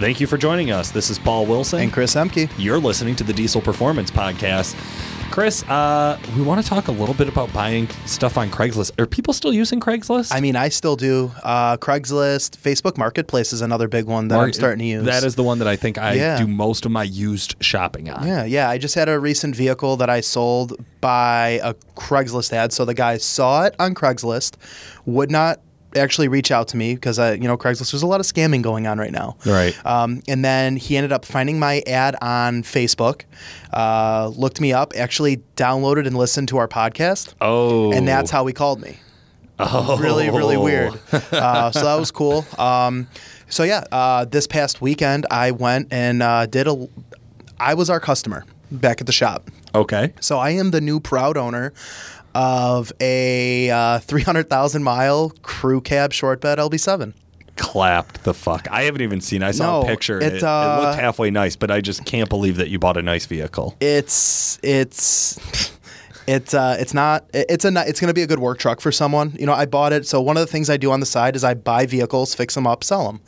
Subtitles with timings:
[0.00, 0.90] Thank you for joining us.
[0.90, 1.80] This is Paul Wilson.
[1.80, 2.50] And Chris Emke.
[2.56, 4.74] You're listening to the Diesel Performance Podcast.
[5.30, 8.98] Chris, uh, we want to talk a little bit about buying stuff on Craigslist.
[8.98, 10.34] Are people still using Craigslist?
[10.34, 11.30] I mean, I still do.
[11.44, 15.04] Uh, Craigslist, Facebook Marketplace is another big one that I'm starting to use.
[15.04, 16.38] That is the one that I think I Yeah.
[16.38, 18.26] do most of my used shopping on.
[18.26, 18.70] Yeah, yeah.
[18.70, 22.72] I just had a recent vehicle that I sold by a Craigslist ad.
[22.72, 24.54] So the guy saw it on Craigslist,
[25.04, 25.60] would not
[25.96, 27.92] actually reach out to me because I, you know, Craigslist.
[27.92, 29.36] There's a lot of scamming going on right now.
[29.44, 29.74] Right.
[29.84, 33.22] Um, and then he ended up finding my ad on Facebook,
[33.72, 37.34] uh, looked me up, actually downloaded and listened to our podcast.
[37.40, 37.92] Oh.
[37.92, 38.98] and that's how he called me.
[39.58, 39.98] Oh.
[39.98, 40.98] Really, really weird.
[41.32, 42.44] Uh, so that was cool.
[42.58, 43.06] Um,
[43.48, 46.88] so yeah, uh, this past weekend I went and uh, did a.
[47.58, 49.50] I was our customer back at the shop.
[49.74, 50.12] Okay.
[50.20, 51.72] So I am the new proud owner
[52.34, 57.14] of a uh, 300,000 mile crew cab short bed LB7.
[57.56, 58.66] Clapped the fuck.
[58.70, 59.42] I haven't even seen.
[59.42, 60.18] I saw No, a picture.
[60.18, 62.96] it, It, it, uh, looked halfway nice, but I just can't believe that you bought
[62.96, 63.76] a nice vehicle.
[63.80, 65.38] It's it's.
[66.30, 67.24] It's uh, it's not.
[67.34, 67.72] It's a.
[67.88, 69.34] It's going to be a good work truck for someone.
[69.38, 70.06] You know, I bought it.
[70.06, 72.54] So one of the things I do on the side is I buy vehicles, fix
[72.54, 73.20] them up, sell them.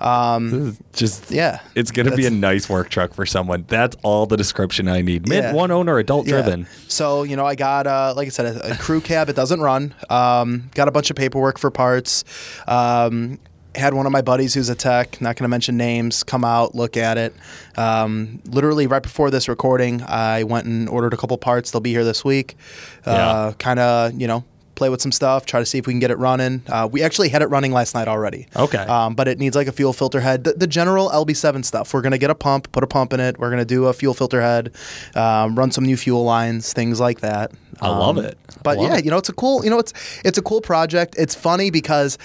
[0.00, 1.60] Um, Just Yeah.
[1.74, 3.64] it's gonna be a nice work truck for someone.
[3.68, 5.28] That's all the description I need.
[5.28, 5.52] Mid Yeah.
[5.52, 6.42] one owner, adult Yeah.
[6.42, 6.66] driven.
[6.88, 9.28] So you know, I got uh, like I said, a, a crew cab.
[9.28, 9.94] It doesn't run.
[10.08, 12.24] Um, got a bunch of paperwork for parts.
[12.66, 13.38] Um,
[13.76, 16.74] had one of my buddies who's a tech, not going to mention names, come out,
[16.74, 17.34] look at it.
[17.76, 21.70] Um, literally right before this recording, I went and ordered a couple parts.
[21.70, 22.56] They'll be here this week.
[23.04, 23.52] Uh, Yeah.
[23.58, 24.44] kind of, you know,
[24.76, 26.60] play with some stuff, try to see if we can get it running.
[26.68, 28.46] Uh, we actually had it running last night already.
[28.54, 28.76] Okay.
[28.76, 30.44] Um, but it needs like a fuel filter head.
[30.44, 31.94] The, the general LB7 stuff.
[31.94, 33.38] We're going to get a pump, put a pump in it.
[33.38, 34.72] We're going to do a fuel filter head,
[35.14, 37.52] um, run some new fuel lines, things like that.
[37.80, 38.36] I love Um, it.
[38.50, 39.04] I But love yeah, it.
[39.06, 41.14] you know, it's a cool, you know, it's it's a cool project.
[41.16, 42.18] It's funny because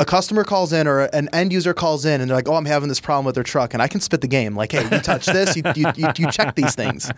[0.00, 2.64] a customer calls in or an end user calls in and they're like, "Oh, I'm
[2.64, 4.56] having this problem with their truck," and I can spit the game.
[4.56, 7.10] Like, "Hey, you touch this, you you, you, you check these things."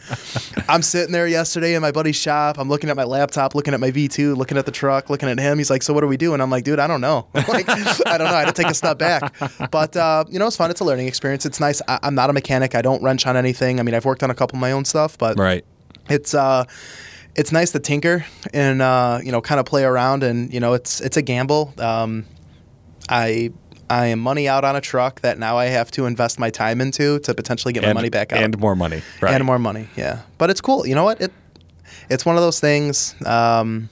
[0.68, 2.58] I'm sitting there yesterday in my buddy's shop.
[2.58, 5.38] I'm looking at my laptop, looking at my V2, looking at the truck, looking at
[5.38, 5.56] him.
[5.56, 7.26] He's like, "So what do we do?" And I'm like, "Dude, I don't know.
[7.34, 8.34] like, I don't know.
[8.34, 9.34] I had to take a step back."
[9.70, 10.70] But uh, you know, it's fun.
[10.70, 11.46] It's a learning experience.
[11.46, 11.80] It's nice.
[11.88, 12.74] I, I'm not a mechanic.
[12.74, 13.80] I don't wrench on anything.
[13.80, 15.64] I mean, I've worked on a couple of my own stuff, but Right.
[16.10, 16.64] it's uh
[17.34, 18.24] it's nice to tinker
[18.54, 21.72] and uh, you know kind of play around and you know it's it's a gamble
[21.78, 22.24] um,
[23.08, 23.50] i
[23.88, 26.80] i am money out on a truck that now i have to invest my time
[26.80, 28.42] into to potentially get my money back out.
[28.42, 29.02] and more money.
[29.20, 29.34] Right.
[29.34, 30.22] and more money yeah.
[30.38, 30.86] But it's cool.
[30.86, 31.20] You know what?
[31.20, 31.32] It
[32.10, 33.88] it's one of those things um,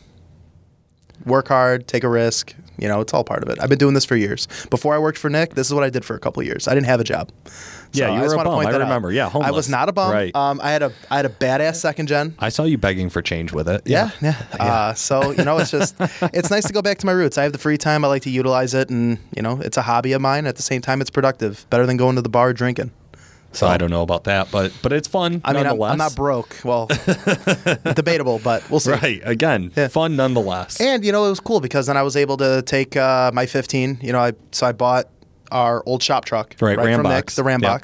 [1.24, 3.58] work hard take a risk you know it's all part of it.
[3.62, 4.48] I've been doing this for years.
[4.70, 6.66] Before i worked for nick this is what i did for a couple of years.
[6.68, 7.30] I didn't have a job
[7.94, 8.46] Yeah, you I were just a bum.
[8.54, 8.84] point I that out.
[8.84, 9.12] remember.
[9.12, 10.10] Yeah, I was not a bum.
[10.12, 10.34] Right.
[10.34, 12.34] Um, I had a I had a badass second gen.
[12.38, 13.82] I saw you begging for change with it.
[13.86, 14.42] Yeah, yeah.
[14.58, 15.94] Uh, so you know, it's just
[16.32, 17.38] it's nice to go back to my roots.
[17.38, 18.04] I have the free time.
[18.04, 20.46] I like to utilize it, and you know, it's a hobby of mine.
[20.46, 21.66] At the same time, it's productive.
[21.70, 22.90] Better than going to the bar drinking.
[23.52, 25.40] So I don't know about that, but but it's fun.
[25.44, 25.80] I mean, I'm.
[25.80, 26.56] I'm not broke.
[26.64, 26.86] Well,
[27.94, 28.90] debatable, but we'll see.
[28.90, 29.20] Right.
[29.24, 29.86] Again, Yeah.
[29.88, 30.80] fun nonetheless.
[30.80, 33.46] And you know, it was cool because then I was able to take uh, my
[33.46, 33.98] 15.
[34.02, 35.06] You know, I so I bought
[35.52, 37.36] our old shop truck Right, from Ram Nick, box.
[37.36, 37.82] the Ram Yep.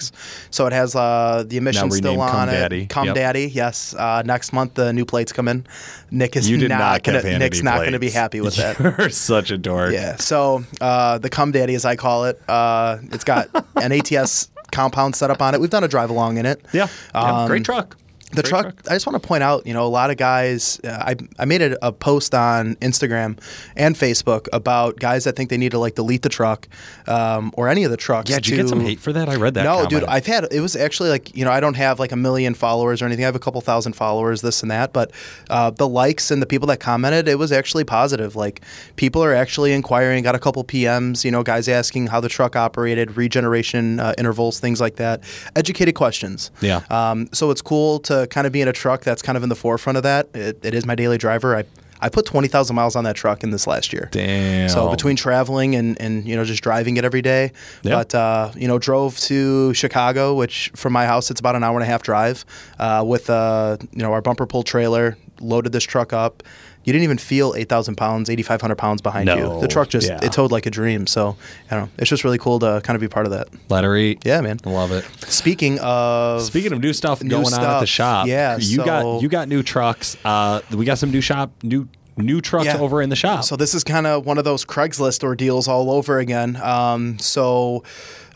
[0.51, 2.53] So it has uh, the emissions still on Cum it.
[2.53, 2.87] Daddy.
[2.87, 3.15] Cum Yep.
[3.15, 3.95] Daddy, yes.
[3.95, 5.67] Uh, next month the new plates come in.
[6.11, 7.39] Nick is not, not, gonna.
[7.39, 8.79] Nick's not going to be happy with that.
[8.99, 9.93] You're such a dork.
[9.93, 10.17] Yeah.
[10.17, 15.17] So uh, the Cum Daddy, as I call it, uh, it's got an ATS compound
[15.17, 15.61] set up on it.
[15.61, 16.65] We've done a drive along in it.
[16.73, 16.89] Yeah.
[17.15, 17.21] Yeah.
[17.43, 17.97] Um, Great truck.
[18.33, 20.81] The Great truck, I just want to point out, you know, a lot of guys,
[20.85, 23.39] uh, I, I made a, a post on Instagram
[23.77, 26.69] and Facebook about guys that think they need to like delete the truck
[27.09, 28.31] um, or any of the trucks.
[28.31, 29.29] Yeah, did you get some hate for that?
[29.29, 29.65] I read that.
[29.65, 29.91] no, comment.
[29.91, 32.55] dude, I've had it was actually like you know I don't have like a million
[32.55, 33.25] followers or anything.
[33.25, 34.93] I have a couple thousand followers, this and that.
[34.93, 35.11] But
[35.49, 38.37] uh, the likes and the people that commented, it was actually positive.
[38.37, 38.63] Like
[38.97, 40.23] people are actually inquiring.
[40.23, 44.61] Got a couple PMs, you know, guys asking how the truck operated, regeneration uh, intervals,
[44.61, 45.23] things like that.
[45.57, 46.51] Educated questions.
[46.61, 46.83] Yeah.
[46.91, 49.49] Um, so it's cool to kind of be in a truck that's kind of in
[49.49, 50.29] the forefront of that.
[50.35, 51.57] It, it is my daily driver.
[51.57, 51.65] I
[52.03, 54.09] I put twenty thousand miles on that truck in this last year.
[54.11, 54.69] Damn.
[54.71, 57.53] So between traveling and, and you know just driving it every day,
[57.83, 57.97] Yeah.
[57.97, 61.77] but uh, you know drove to Chicago, which from my house it's about an hour
[61.77, 62.45] and a half drive,
[62.79, 66.43] uh, with uh, you know our bumper pull trailer, loaded this truck up.
[66.85, 69.37] You didn't even feel eight thousand pounds, eighty five hundred pounds behind No.
[69.57, 69.61] you.
[69.61, 70.19] The truck just Yeah.
[70.23, 71.07] it towed like a dream.
[71.07, 71.37] So
[71.71, 71.91] I don't know.
[71.99, 73.49] It's just really cool to kind of be part of that.
[73.69, 74.23] Let her eat.
[74.25, 74.59] Yeah, man.
[74.65, 75.05] I love it.
[75.27, 78.85] Speaking of Speaking of new stuff New going on at the shop, Yeah, you so-
[78.85, 80.17] got you got new trucks.
[80.25, 81.87] Uh, we got some new shop new
[82.21, 82.79] new trucks Yeah.
[82.79, 83.45] over in the shop.
[83.45, 86.57] So this is kind of one of those Craigslist ordeals all over again.
[86.63, 87.83] Um, so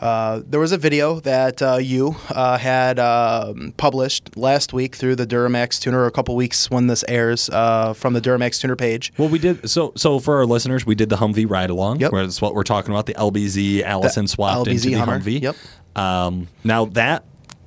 [0.01, 5.15] uh, there was a video that uh, you uh, had um, published last week through
[5.15, 9.13] the Duramax Tuner, a couple weeks when this airs uh, from the Duramax Tuner page.
[9.17, 9.93] Well, we did so.
[9.95, 12.01] So for our listeners, we did the Humvee ride along.
[12.01, 12.11] Yep.
[12.11, 13.05] Where that's what we're talking about.
[13.05, 15.19] The LBZ Allison swapped LBZ into the Hummer.
[15.21, 15.41] Humvee.
[15.41, 15.55] Yep.
[15.95, 17.23] Um, now that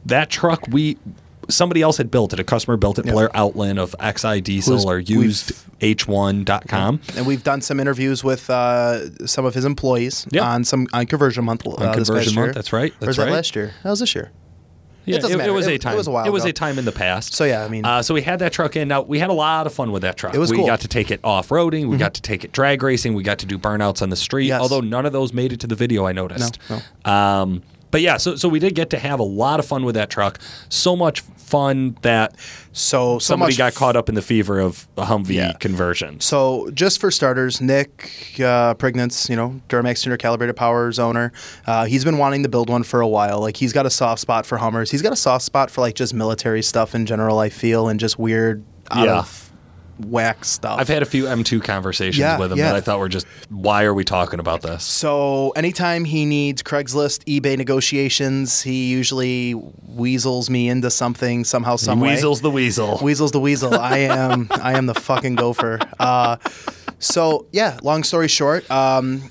[0.07, 0.99] that truck, we
[1.49, 2.41] somebody else had built it.
[2.41, 3.07] A customer built it.
[3.07, 7.01] Blair Outland of XI Diesel Who's- or we've- used-h1.com.
[7.17, 10.43] And we've done some interviews with uh, some of his employees Yep.
[10.43, 11.67] on some on conversion month.
[11.67, 12.43] uh, On past conversion year.
[12.45, 13.33] month, that's right, or that's was that right.
[13.33, 13.73] last year?
[13.83, 14.31] That was this year.
[15.05, 15.97] Yeah, doesn't it, was It- a it time.
[15.97, 16.51] was a while It was ago.
[16.51, 17.33] a time in the past.
[17.33, 18.89] So, yeah, I mean- uh, so we had that truck in.
[18.89, 20.35] Now we had a lot of fun with that truck.
[20.35, 20.65] It was we cool.
[20.67, 20.73] Mm-hmm.
[20.73, 21.87] got to take it off roading.
[21.89, 23.15] We got to take it drag racing.
[23.15, 24.49] We got to do burnouts on the street.
[24.49, 24.61] Yes.
[24.61, 26.59] Although none of those made it to the video, I noticed.
[26.69, 29.85] No, Um, but yeah, so so we did get to have a lot of fun
[29.85, 30.39] with that truck.
[30.69, 32.35] So much fun that
[32.73, 35.53] So so somebody got caught up in the fever of a Humvee Yeah.
[35.55, 36.25] conversions.
[36.27, 41.33] So, just for starters, Nick uh, Priegnitz, you know, Duramax Tuner Calibrated Powers owner,
[41.67, 43.41] uh, he's been wanting to build one for a while.
[43.41, 44.91] Like, he's got a soft spot for Hummers.
[44.91, 47.99] He's got a soft spot for, like, just military stuff in general, I feel, and
[47.99, 49.19] just weird, out Yeah.
[49.21, 49.48] of
[49.99, 50.79] whack stuff.
[50.81, 52.67] I've had a few M2 conversations Yeah, with him yeah.
[52.67, 54.85] that I thought were just, why are we talking about this?
[54.85, 59.55] So anytime he needs Craigslist, eBay negotiations, he usually
[59.87, 62.01] weasels me into something somehow, some.
[62.01, 62.99] Weasel's the weasel.
[63.03, 63.75] Weasel's the weasel.
[63.75, 64.49] I am.
[64.51, 65.79] I am the fucking gopher.
[65.99, 66.37] Uh,
[66.99, 67.79] so yeah.
[67.83, 69.31] Long story short, um,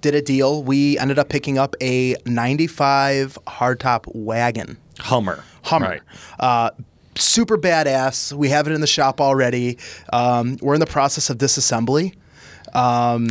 [0.00, 0.62] did a deal.
[0.62, 4.78] We ended up picking up a '95 hardtop wagon.
[4.98, 5.42] Hummer.
[5.62, 5.88] Hummer.
[5.88, 6.02] Right.
[6.40, 6.70] Uh,
[7.20, 8.32] super badass.
[8.32, 9.78] We have it in the shop already.
[10.12, 12.14] Um, we're in the process of disassembly.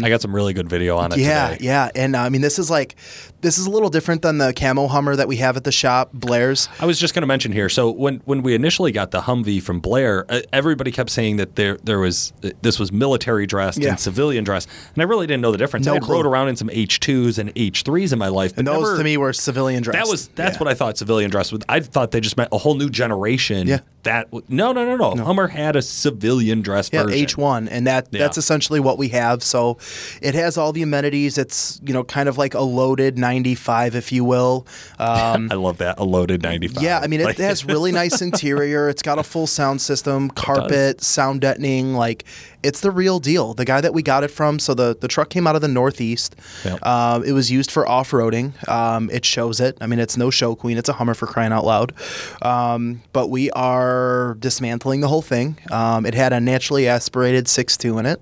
[0.03, 1.63] I got some really good video on it Yeah, today.
[1.65, 2.95] yeah, and uh, I mean, this is like,
[3.41, 6.09] this is a little different than the camo Hummer that we have at the shop,
[6.13, 6.67] Blair's.
[6.79, 7.69] I was just going to mention here.
[7.69, 11.55] So when when we initially got the Humvee from Blair, uh, everybody kept saying that
[11.55, 13.89] there there was uh, this was military dressed Yeah.
[13.89, 15.85] and civilian dress, and I really didn't know the difference.
[15.85, 18.83] No I rode around in some H2s and H3s in my life, but And those
[18.83, 19.95] never- to me were civilian dress.
[20.03, 20.59] that was that's Yeah.
[20.59, 21.61] what I thought civilian dress was.
[21.69, 23.67] I thought they just meant a whole new generation.
[23.67, 23.79] Yeah.
[24.03, 25.23] That w- no no no no.
[25.23, 27.19] Hummer had a civilian dress Yeah, version.
[27.19, 28.19] H one, and that Yeah.
[28.19, 29.43] that's essentially what we have.
[29.43, 29.77] So,
[30.21, 31.37] it has all the amenities.
[31.37, 34.65] It's you know kind of like a loaded ninety five, if you will.
[34.99, 36.81] Um, I love that a loaded 95.
[36.83, 38.89] yeah, I mean it Like- has really nice interior.
[38.89, 41.93] It's got a full sound system, carpet, sound deadening.
[41.93, 42.23] Like
[42.63, 43.53] it's the real deal.
[43.53, 44.59] The guy that we got it from.
[44.59, 46.35] So the the truck came out of the Northeast.
[46.65, 46.85] Yep.
[46.85, 48.51] Um, it was used for off roading.
[48.69, 49.77] Um, it shows it.
[49.81, 50.77] I mean, it's no show queen.
[50.77, 51.93] It's a Hummer for crying out loud.
[52.41, 55.57] Um, but we are dismantling the whole thing.
[55.71, 58.21] Um, it had a naturally aspirated 6.2 in it,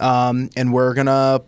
[0.00, 1.40] um, and we're gonna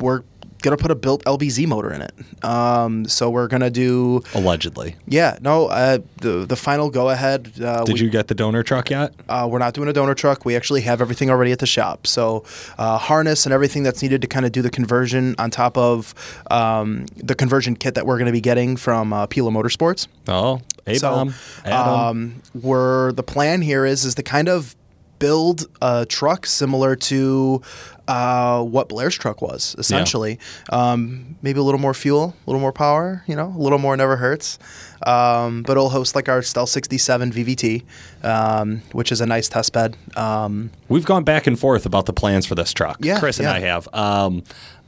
[0.00, 0.22] we're
[0.62, 2.12] gonna put a built LBZ motor in it.
[2.44, 4.96] Um, so we're gonna do allegedly.
[5.06, 7.52] yeah no uh, the the final go ahead.
[7.62, 9.12] Uh, Did we, you get the donor truck yet?
[9.28, 10.44] uh, we're not doing a donor truck.
[10.44, 12.06] We actually have everything already at the shop.
[12.06, 12.44] So,
[12.78, 16.14] uh, harness and everything that's needed to kind of do the conversion on top of
[16.50, 20.06] um, the conversion kit that we're going to be getting from uh, Pila Motorsports.
[20.28, 21.30] Oh, A bomb.
[21.64, 24.76] So, um, we're the plan here is is to kind of
[25.18, 27.62] build a truck similar to
[28.08, 30.38] uh, what Blair's truck was, essentially.
[30.70, 33.96] Um, maybe a little more fuel, a little more power, you know, a little more
[33.96, 34.58] never hurts.
[35.06, 37.84] Um, but it'll host like our Stealth 67 VVT,
[38.22, 39.96] um, which is a nice test bed.
[40.16, 42.98] Um, We've gone back and forth about the plans for this truck.
[43.00, 43.54] Yeah, Chris and yeah.
[43.54, 43.88] I have.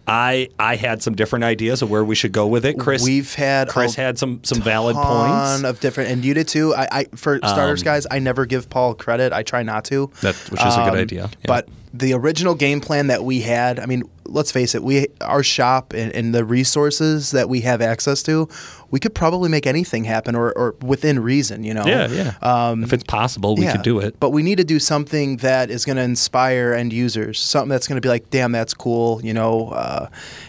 [0.06, 2.78] Um, I I had some different ideas of where we should go with it.
[2.78, 5.64] Chris, We've had Chris a had some some valid points.
[5.64, 6.74] of different, and you did too.
[6.74, 9.32] I, I for starters, Um, guys, I never give Paul credit.
[9.32, 10.10] I try not to.
[10.20, 11.22] That- which is a good Um, idea.
[11.30, 11.46] Yeah.
[11.46, 15.42] But the original game plan that we had, I mean, let's face it, we our
[15.42, 18.48] shop and, and the resources that we have access to,
[18.90, 21.84] we could probably make anything happen, or, or within reason, you know.
[21.86, 22.34] yeah, yeah.
[22.43, 24.19] Um, if it's possible, we yeah, could do it.
[24.20, 27.86] But we need to do something that is going to inspire end users, something that's
[27.88, 29.69] going to be like, damn, that's cool, you know.
[29.70, 30.08] Uh,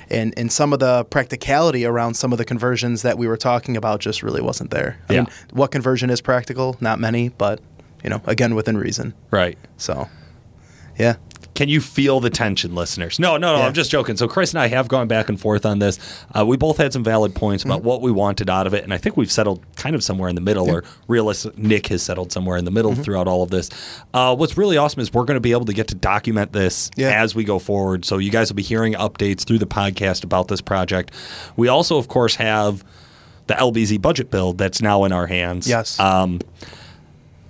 [0.10, 3.76] and, and some of the practicality around some of the conversions that we were talking
[3.76, 5.00] about just really wasn't there.
[5.10, 5.20] I Yeah.
[5.22, 6.78] mean, what conversion is practical?
[6.80, 7.60] Not many, but,
[8.04, 9.14] you know, again, within reason.
[9.32, 9.58] Right.
[9.78, 10.08] So,
[11.00, 11.16] yeah.
[11.56, 13.18] Can you feel the tension, listeners?
[13.18, 13.60] No, no, no.
[13.62, 13.66] Yeah.
[13.68, 14.18] I'm just joking.
[14.18, 15.98] So Chris and I have gone back and forth on this.
[16.38, 17.88] Uh, we both had some valid points about Mm-hmm.
[17.88, 20.36] what we wanted out of it, and I think we've settled kind of somewhere in
[20.36, 21.58] the middle, or realistic.
[21.58, 23.04] Nick has settled somewhere in the middle Mm-hmm.
[23.04, 23.70] throughout all of this.
[24.14, 26.92] Uh, what's really awesome is we're going to be able to get to document this
[26.98, 27.22] Yeah.
[27.24, 28.04] as we go forward.
[28.06, 31.12] So you guys will be hearing updates through the podcast about this project.
[31.56, 32.84] We also, of course, have
[33.48, 35.70] the LBZ budget build that's now in our hands.
[35.70, 36.00] Yes.
[36.02, 36.42] Um,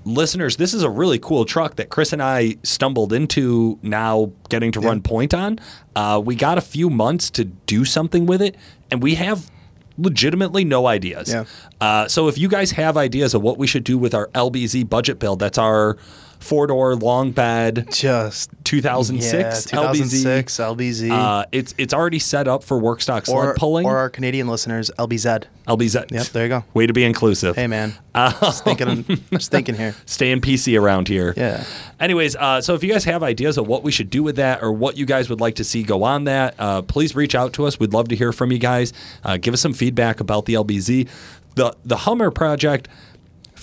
[0.05, 4.71] listeners, this is a really cool truck that Chris and I stumbled into now getting
[4.73, 5.59] to run point on.
[5.95, 8.55] Uh, we got a few months to do something with it,
[8.91, 9.49] and we have
[9.97, 11.31] legitimately no ideas.
[11.33, 11.45] Yeah.
[11.81, 14.89] Uh, so if you guys have ideas of what we should do with our LBZ
[14.89, 15.97] budget build, that's our
[16.45, 21.11] four door long bed, Just 2006 yeah, 2006 LBZ.
[21.11, 23.85] Uh, it's it's already set up for work stock sled or, pulling.
[23.85, 25.45] or our Canadian listeners, LBZ.
[25.67, 26.11] LBZ.
[26.11, 26.63] Yep, there you go.
[26.75, 27.55] Way to be inclusive.
[27.55, 29.95] Hey man, Uh, just thinking, just thinking here.
[30.05, 31.33] staying PC around here.
[31.35, 31.63] Yeah.
[31.99, 34.61] Anyways, uh, so if you guys have ideas of what we should do with that
[34.61, 37.53] or what you guys would like to see go on that, uh, please reach out
[37.53, 37.79] to us.
[37.79, 38.93] We'd love to hear from you guys.
[39.23, 41.09] Uh, give us some feedback about the LBZ,
[41.55, 42.87] the the Hummer project.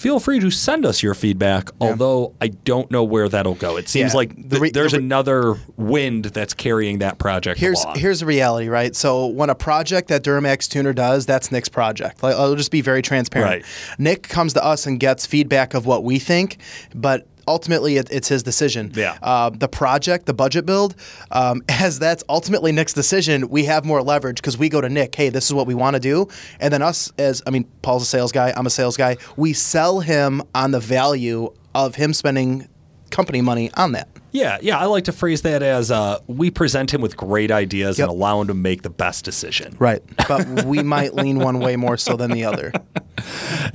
[0.02, 3.76] Feel free to send us your feedback, although I don't know where that'll go.
[3.76, 7.60] It seems Yeah, like the re- there's the re- another wind that's carrying that project
[7.60, 8.00] Here's along.
[8.00, 8.96] here's the reality, right?
[8.96, 12.20] So when a project that Duramax Tuner does, that's Nick's project.
[12.20, 13.62] Like, I'll just be very transparent.
[13.62, 13.96] Right.
[13.96, 16.58] Nick comes to us and gets feedback of what we think,
[16.96, 18.92] but ultimately it, it's his decision.
[18.94, 19.18] Yeah.
[19.22, 20.94] Uh, the project, the budget build,
[21.30, 25.14] um, as that's ultimately Nick's decision, we have more leverage because we go to Nick,
[25.14, 26.28] hey, this is what we want to do,
[26.60, 29.16] and then us as I mean, Paul's a sales guy, I'm a sales guy.
[29.36, 32.68] We sell him on the value of him spending
[33.10, 34.08] company money on that.
[34.32, 34.78] Yeah, yeah.
[34.78, 38.08] I like to phrase that as uh, we present him with great ideas Yep.
[38.08, 39.76] and allow him to make the best decision.
[39.78, 40.02] Right.
[40.26, 42.72] But we might lean one way more so than the other.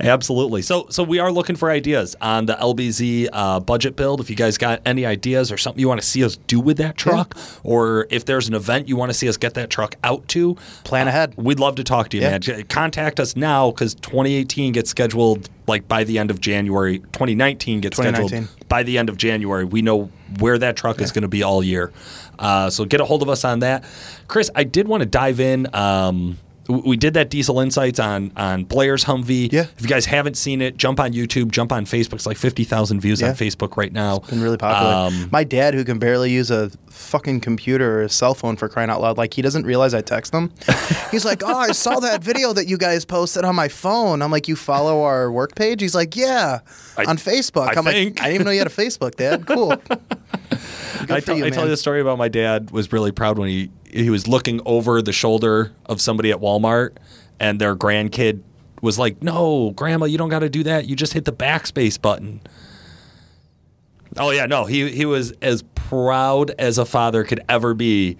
[0.00, 0.62] Absolutely.
[0.62, 4.20] So, so we are looking for ideas on the LBZ uh, budget build.
[4.20, 6.76] If you guys got any ideas or something you want to see us do with
[6.78, 9.94] that truck, or if there's an event you want to see us get that truck
[10.04, 11.34] out to, Plan ahead.
[11.36, 12.38] we'd love to talk to you, Yeah.
[12.46, 12.64] man.
[12.64, 16.98] Contact us now because 2018 gets scheduled like by the end of January.
[16.98, 18.28] 2019 gets 2019.
[18.46, 19.64] scheduled by the end of January.
[19.64, 21.92] We know where that truck is going to be all year.
[22.38, 23.84] Uh, so get a hold of us on that.
[24.28, 25.74] Chris, I did want to dive in.
[25.74, 26.38] Um,
[26.68, 29.50] we did that Diesel Insights on on Blair's Humvee.
[29.52, 29.62] Yeah.
[29.76, 32.14] If you guys haven't seen it, jump on YouTube, jump on Facebook.
[32.14, 33.28] It's like 50,000 views Yeah.
[33.30, 34.16] on Facebook right now.
[34.18, 34.92] It's Been really popular.
[34.92, 38.68] Um, My dad, who can barely use a fucking computer or a cell phone for
[38.68, 40.52] crying out loud, like he doesn't realize I text him.
[41.10, 44.30] He's like, "Oh, I saw that video that you guys posted on my phone." I'm
[44.30, 46.58] like, "You follow our work page?" He's like, "Yeah,
[46.98, 48.16] I- on Facebook." I am think.
[48.18, 49.46] like, "I didn't even know you had a Facebook, Dad.
[49.46, 49.72] Cool."
[51.10, 53.48] I, tell, you, I tell you the story about my dad was really proud when
[53.48, 56.96] he he was looking over the shoulder of somebody at Walmart
[57.40, 58.42] and their grandkid
[58.82, 60.86] was like, "No, grandma, you don't got to do that.
[60.86, 62.40] You just hit the backspace button."
[64.16, 68.16] Oh yeah, no, he he was as proud as a father could ever be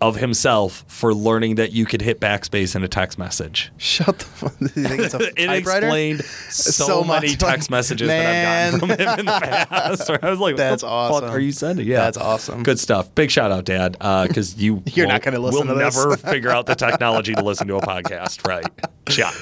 [0.00, 3.70] of himself for learning that you could hit backspace in a text message.
[3.76, 4.58] Shut the fuck.
[4.58, 8.80] Do you think it's a It explained so, So many like, text messages that I've
[8.80, 10.10] gotten from him in the past.
[10.22, 11.28] I was like, That's awesome.
[11.30, 11.86] are you sending?
[11.86, 12.00] Yeah.
[12.04, 12.62] That's awesome.
[12.62, 13.14] Good stuff.
[13.14, 15.96] Big shout out, Dad, uh, because you You're not won't- gonna listen will to this.
[15.96, 18.66] never figure out the technology to listen to a podcast, right?
[19.08, 19.34] Chuck.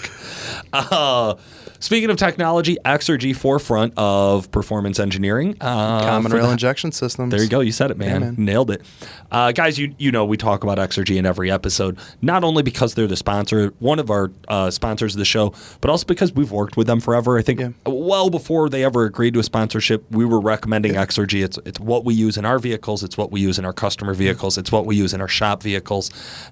[0.72, 1.34] Uh,
[1.80, 5.56] speaking of technology, Exergy forefront of performance engineering.
[5.60, 7.30] Uh, Common rail injection systems.
[7.30, 7.60] there you go.
[7.60, 8.20] You said it, man.
[8.20, 8.34] man.
[8.38, 8.82] Nailed it.
[9.30, 12.94] Uh, guys, you you know we talk about Exergy in every episode, not only because
[12.94, 16.50] they're the sponsor, one of our uh, sponsors of the show, but also because we've
[16.52, 17.38] worked with them forever.
[17.38, 17.70] I think Yeah.
[17.87, 21.44] well before they ever agreed to a sponsorship, we were recommending Exergy.
[21.44, 23.02] It's it's what we use in our vehicles.
[23.02, 24.56] It's what we use in our customer vehicles.
[24.58, 26.10] It's what we use in our shop vehicles,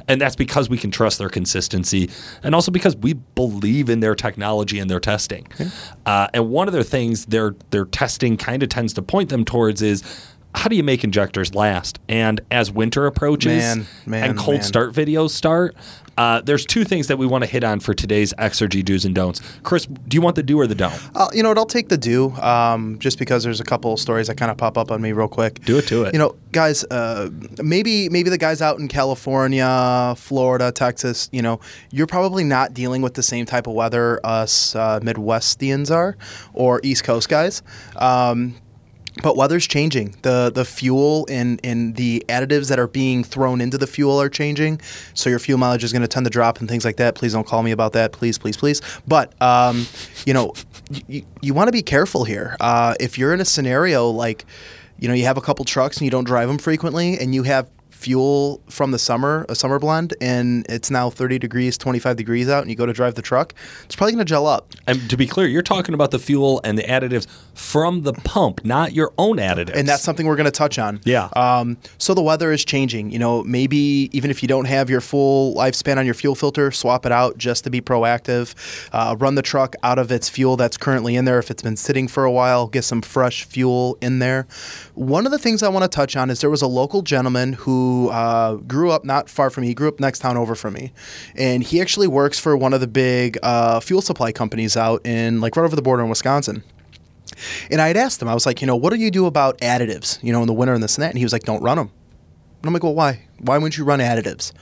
[0.08, 2.10] and that's because we can trust their consistency,
[2.42, 5.46] and also because we believe in their technology and their testing.
[6.04, 9.44] Uh, and one of the things their their testing kind of tends to point them
[9.44, 10.02] towards is
[10.54, 11.98] how do you make injectors last?
[12.08, 14.62] And as winter approaches Man, man, and cold man.
[14.62, 15.76] start videos start,
[16.16, 19.14] uh, there's two things that we want to hit on for today's Exergy do's and
[19.14, 19.42] don'ts.
[19.62, 20.98] Chris, do you want the do or the don't?
[21.14, 21.58] Uh, you know what?
[21.58, 24.78] I'll take the do, um, just because there's a couple stories that kind of pop
[24.78, 25.60] up on me real quick.
[25.64, 26.14] Do it to it.
[26.14, 27.28] You know, guys, uh,
[27.62, 31.60] maybe maybe the guys out in California, Florida, Texas, you know,
[31.90, 36.16] you're probably not dealing with the same type of weather us uh, Midwestians are,
[36.54, 37.62] or East Coast guys.
[37.96, 38.54] Um,
[39.22, 40.14] but weather's changing.
[40.22, 44.28] The the fuel and, and the additives that are being thrown into the fuel are
[44.28, 44.80] changing.
[45.14, 47.14] So your fuel mileage is going to tend to drop and things like that.
[47.14, 48.12] Please don't call me about that.
[48.12, 48.82] Please, please, please.
[49.06, 49.86] But um,
[50.26, 50.52] you know,
[51.08, 52.56] you, you want to be careful here.
[52.60, 54.44] Uh, if you're in a scenario like,
[54.98, 57.42] you know, you have a couple trucks and you don't drive them frequently, and you
[57.42, 62.48] have fuel from the summer, a summer blend, and it's now 30 degrees, 25 degrees
[62.48, 63.54] out, and you go to drive the truck,
[63.84, 64.72] it's probably going to gel up.
[64.86, 67.26] And to be clear, you're talking about the fuel and the additives
[67.56, 69.74] from the pump, not your own additives.
[69.74, 71.00] and that's something we're going to touch on.
[71.04, 71.30] Yeah.
[71.34, 73.10] Um, so the weather is changing.
[73.10, 76.70] You know, maybe even if you don't have your full lifespan on your fuel filter,
[76.70, 78.54] swap it out just to be proactive.
[78.92, 81.38] Uh, run the truck out of its fuel that's currently in there.
[81.38, 84.46] If it's been sitting for a while, get some fresh fuel in there.
[84.94, 87.54] One of the things I want to touch on is there was a local gentleman
[87.54, 89.68] who uh, grew up not far from me.
[89.68, 90.92] He grew up next town over from me,
[91.34, 95.40] and he actually works for one of the big uh, fuel supply companies out in
[95.40, 96.62] like right over the border in Wisconsin.
[97.70, 99.58] And I had asked him, I was like, you know, what do you do about
[99.58, 101.10] additives, you know, in the winter and this and that?
[101.10, 101.90] And he was like, don't run them.
[102.58, 103.22] And I'm like, well, why?
[103.38, 104.52] Why wouldn't you run additives?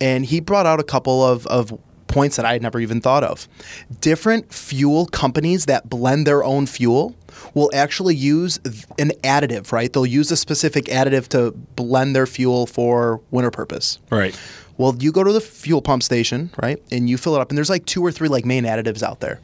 [0.00, 3.22] And he brought out a couple of, of points that I had never even thought
[3.22, 3.46] of.
[4.00, 7.14] Different fuel companies that blend their own fuel
[7.54, 8.58] will actually use
[8.98, 9.92] an additive, right?
[9.92, 13.98] They'll use a specific additive to blend their fuel for winter purpose.
[14.10, 14.38] Right.
[14.76, 16.82] Well, you go to the fuel pump station, right?
[16.90, 17.50] And you fill it up.
[17.50, 19.40] And there's like two or three like main additives out there.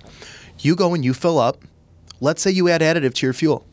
[0.61, 1.59] You go and you fill up.
[2.21, 3.67] Let's say you add additive to your fuel.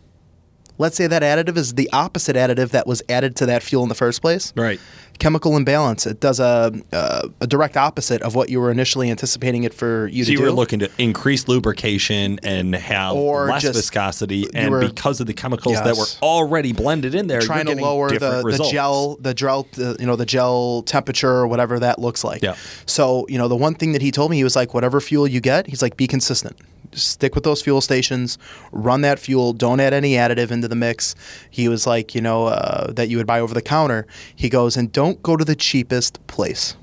[0.78, 3.90] Let's say that additive is the opposite additive that was added to that fuel in
[3.90, 4.52] the first place.
[4.56, 4.80] Right.
[5.20, 6.08] Chemical imbalance.
[6.08, 10.08] It does a, a, a direct opposite of what you were initially anticipating it for
[10.08, 10.44] you So to you do.
[10.46, 15.34] were looking to increase lubrication and have Or less viscosity, and were- because of the
[15.34, 19.68] chemicals that were already blended in there, trying to lower the, the gel the gel
[19.74, 22.56] the, you know the gel temperature or whatever that looks like Yeah.
[22.88, 25.28] so you know the one thing that he told me he was like whatever fuel
[25.28, 26.58] you get he's like be consistent
[26.94, 28.38] stick with those fuel stations
[28.72, 31.16] run that fuel don't add any additive into the mix.
[31.50, 34.08] He was like you know uh, that you would buy over the counter.
[34.36, 36.76] He goes and don't go to the cheapest place.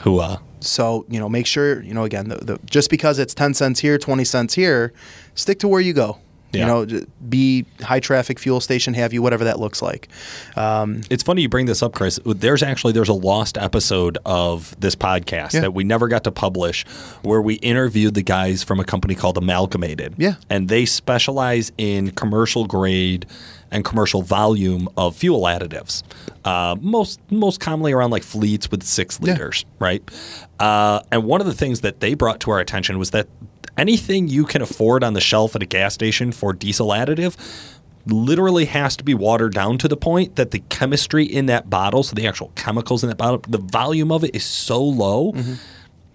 [0.00, 0.18] Who?
[0.18, 3.54] Uh, so you know make sure you know again the, the, just because it's 10
[3.54, 4.92] cents here 20 cents here
[5.34, 6.18] stick to where you go
[6.52, 6.60] Yeah.
[6.60, 6.66] you
[6.96, 10.08] know be high traffic fuel station have you whatever that looks like
[10.56, 12.18] um, It's funny you bring this up, Chris.
[12.26, 15.60] There's actually there's a lost episode of this podcast Yeah.
[15.62, 16.84] that we never got to publish,
[17.22, 20.14] where we interviewed the guys from a company called Amalgamated.
[20.18, 20.34] Yeah.
[20.50, 23.26] and they specialize in commercial grade
[23.70, 26.02] and commercial volume of fuel additives.
[26.44, 29.32] Uh, most most commonly around like fleets with six Yeah.
[29.32, 30.02] liters, right?
[30.60, 33.28] Uh, and one of the things that they brought to our attention was that
[33.76, 37.36] anything you can afford on the shelf at a gas station for diesel additive
[38.06, 42.02] literally has to be watered down to the point that the chemistry in that bottle,
[42.02, 45.32] so the actual chemicals in that bottle, the volume of it is so low.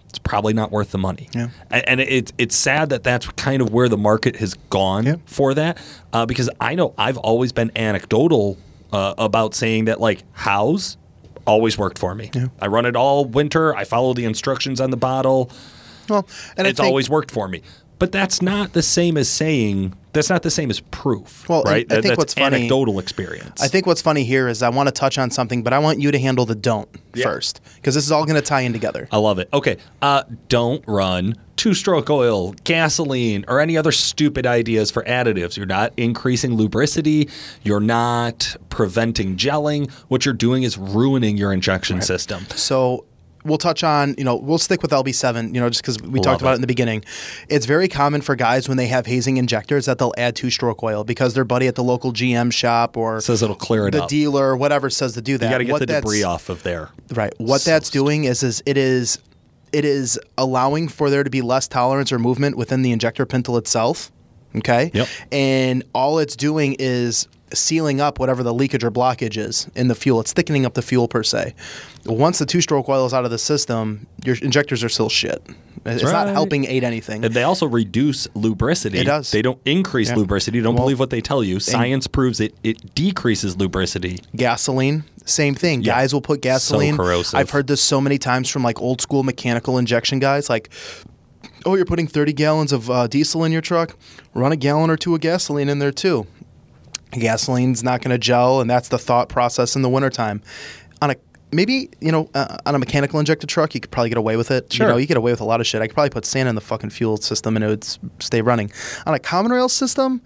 [0.08, 1.48] It's probably not worth the money, Yeah.
[1.70, 5.16] And it's it's sad that that's kind of where the market has gone Yeah.
[5.26, 5.78] for that.
[6.12, 8.56] Uh, because I know I've always been anecdotal
[8.92, 10.96] uh, about saying that like Howes
[11.46, 12.30] always worked for me.
[12.60, 13.74] I run it all winter.
[13.74, 15.50] I follow the instructions on the bottle
[16.08, 17.62] Well, and it's think, always worked for me.
[17.98, 21.84] But that's not the same as saying that's not the same as proof, Well, right?
[21.90, 23.60] I think that's what's funny- anecdotal experience.
[23.60, 26.00] I think what's funny here is I want to touch on something, but I want
[26.00, 27.24] you to handle the don't Yeah.
[27.24, 29.08] first because this is all going to tie in together.
[29.12, 29.48] I love it.
[29.52, 35.56] Okay, uh, don't run two-stroke oil, gasoline, or any other stupid ideas for additives.
[35.56, 37.28] You're not increasing lubricity.
[37.64, 39.90] You're not preventing gelling.
[40.06, 42.46] What you're doing is ruining your injection system.
[42.54, 43.04] So
[43.48, 46.26] we'll touch on, you know, we'll stick with LB7, you know, just because we talked
[46.26, 46.52] Love about it.
[46.52, 47.04] it in the beginning.
[47.48, 50.82] It's very common for guys when they have hazing injectors that they'll add two stroke
[50.82, 53.98] oil because their buddy at the local GM shop or Says it'll clear it up.
[53.98, 54.08] the up.
[54.08, 55.46] dealer, whatever, says to do that.
[55.46, 56.90] You got to get What the that's- debris off of there.
[57.12, 57.32] Right.
[57.38, 59.18] What So that's doing is is it is
[59.72, 63.56] it is allowing for there to be less tolerance or movement within the injector pintle
[63.58, 64.10] itself.
[64.56, 64.90] Okay.
[64.94, 65.08] Yep.
[65.30, 69.94] And all it's doing is sealing up whatever the leakage or blockage is in the
[69.94, 70.20] fuel.
[70.20, 71.54] It's thickening up the fuel per se.
[72.06, 75.42] Once the two-stroke oil is out of the system, your injectors are still shit.
[75.86, 77.24] It's not helping aid anything.
[77.24, 78.96] And they also reduce lubricity.
[78.98, 79.30] It does.
[79.30, 80.16] They don't increase Yeah.
[80.16, 80.60] lubricity.
[80.62, 81.60] Don't Well, believe what they tell you.
[81.60, 82.54] Science proves it.
[82.62, 84.20] It decreases lubricity.
[84.36, 85.94] gasoline same thing Yeah.
[85.94, 87.38] guys will put gasoline So corrosive.
[87.38, 90.70] i've heard this so many times from like old school mechanical injection guys like
[91.66, 93.94] oh you're putting 30 gallons of uh, diesel in your truck
[94.32, 96.26] run a gallon or two of gasoline in there too
[97.12, 100.42] gasoline's not going to gel and that's the thought process in the wintertime.
[101.00, 101.16] On a
[101.52, 104.50] maybe you know uh, on a mechanical injected truck you could probably get away with
[104.50, 104.72] it.
[104.72, 104.86] Sure.
[104.86, 105.82] you know you get away with a lot of shit.
[105.82, 108.70] I could probably put sand in the fucking fuel system and it would stay running.
[109.06, 110.22] On a common rail system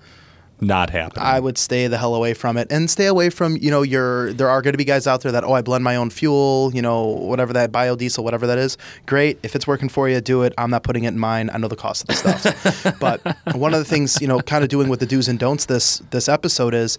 [0.62, 1.25] Not happening.
[1.25, 4.33] I would stay the hell away from it and stay away from, you know, your
[4.33, 6.70] there are going to be guys out there that oh, I blend my own fuel,
[6.72, 8.79] you know, whatever that biodiesel, whatever that is.
[9.07, 9.40] Great.
[9.42, 10.55] If it's working for you, do it.
[10.57, 11.51] I'm not putting it in mine.
[11.53, 12.98] I know the cost of the stuff.
[13.01, 13.20] but
[13.57, 15.98] one of the things, you know, kind of doing with the do's and don'ts this
[16.11, 16.96] this episode is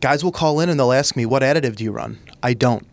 [0.00, 2.84] guys will call in and they'll ask me, "What additive do you run?" I don't.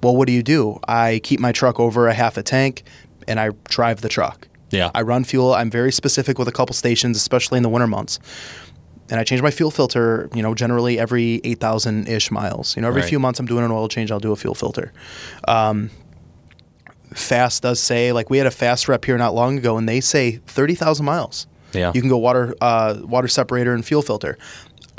[0.00, 0.78] Well, what do you do?
[0.86, 2.84] I keep my truck over a half a tank
[3.26, 4.46] and I drive the truck.
[4.70, 4.90] Yeah.
[4.94, 5.54] I run fuel.
[5.54, 8.18] I'm very specific with a couple stations, especially in the winter months.
[9.10, 12.76] And I change my fuel filter, you know, generally every 8,000 ish miles.
[12.76, 13.08] You know, every Right.
[13.08, 14.92] few months I'm doing an oil change, I'll do a fuel filter.
[15.46, 15.90] Um,
[17.14, 20.00] FASS does say, like, we had a FASS rep here not long ago, and they
[20.00, 21.46] say 30,000 miles.
[21.72, 21.90] Yeah.
[21.94, 24.36] You can go water, uh, water separator and fuel filter.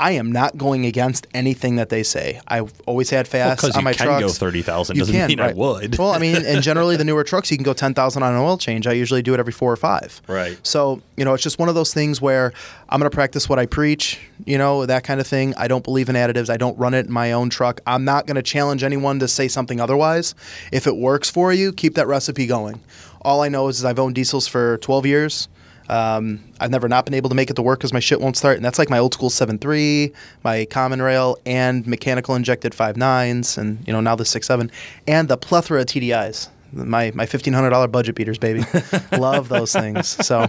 [0.00, 2.40] I am not going against anything that they say.
[2.48, 5.28] I've always had FASS because on you my can go thirty thousand You doesn't can,
[5.28, 5.98] mean I would.
[5.98, 8.40] Well, I mean, and generally the newer trucks you can go ten thousand on an
[8.40, 8.86] oil change.
[8.86, 10.22] I usually do it every four or five.
[10.26, 10.58] Right.
[10.66, 12.54] So you know, it's just one of those things where
[12.88, 14.18] I'm going to practice what I preach.
[14.46, 15.52] You know, that kind of thing.
[15.58, 16.48] I don't believe in additives.
[16.48, 17.82] I don't run it in my own truck.
[17.86, 20.34] I'm not going to challenge anyone to say something otherwise.
[20.72, 22.80] If it works for you, keep that recipe going.
[23.20, 25.48] All I know is, is I've owned diesels for 12 years.
[25.90, 28.36] Um, I've never not been able to make it to work because my shit won't
[28.36, 33.58] start, and that's like my old school 7.3, my common rail, and mechanical injected 5.9s,
[33.58, 34.70] and you know now the 6.7,
[35.08, 38.64] and the plethora of TDIs my my fifteen hundred dollar budget beaters, baby.
[39.12, 40.08] Love those things.
[40.24, 40.46] So,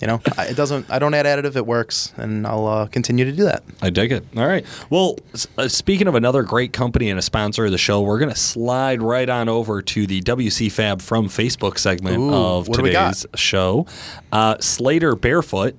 [0.00, 0.90] you know, I, it doesn't.
[0.90, 1.56] I don't add additive.
[1.56, 3.64] It works, and I'll uh, continue to do that.
[3.82, 4.24] I dig it.
[4.36, 4.64] All right.
[4.90, 8.18] Well, s- uh, speaking of another great company and a sponsor of the show, we're
[8.18, 12.68] going to slide right on over to the WC Fab from Facebook segment Ooh, of
[12.68, 13.14] what do we got?
[13.14, 13.86] today's show.
[14.30, 15.74] Uh, Slater Barefoot.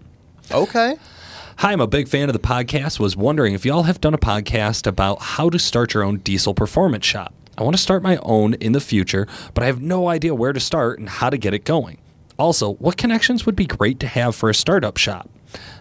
[0.51, 0.97] Okay.
[1.57, 2.99] Hi, I'm a big fan of the podcast.
[2.99, 6.53] Was wondering if y'all have done a podcast about how to start your own diesel
[6.53, 7.33] performance shop.
[7.57, 10.53] I want to start my own in the future, but I have no idea where
[10.53, 11.97] to start and how to get it going.
[12.39, 15.29] Also, what connections would be great to have for a startup shop?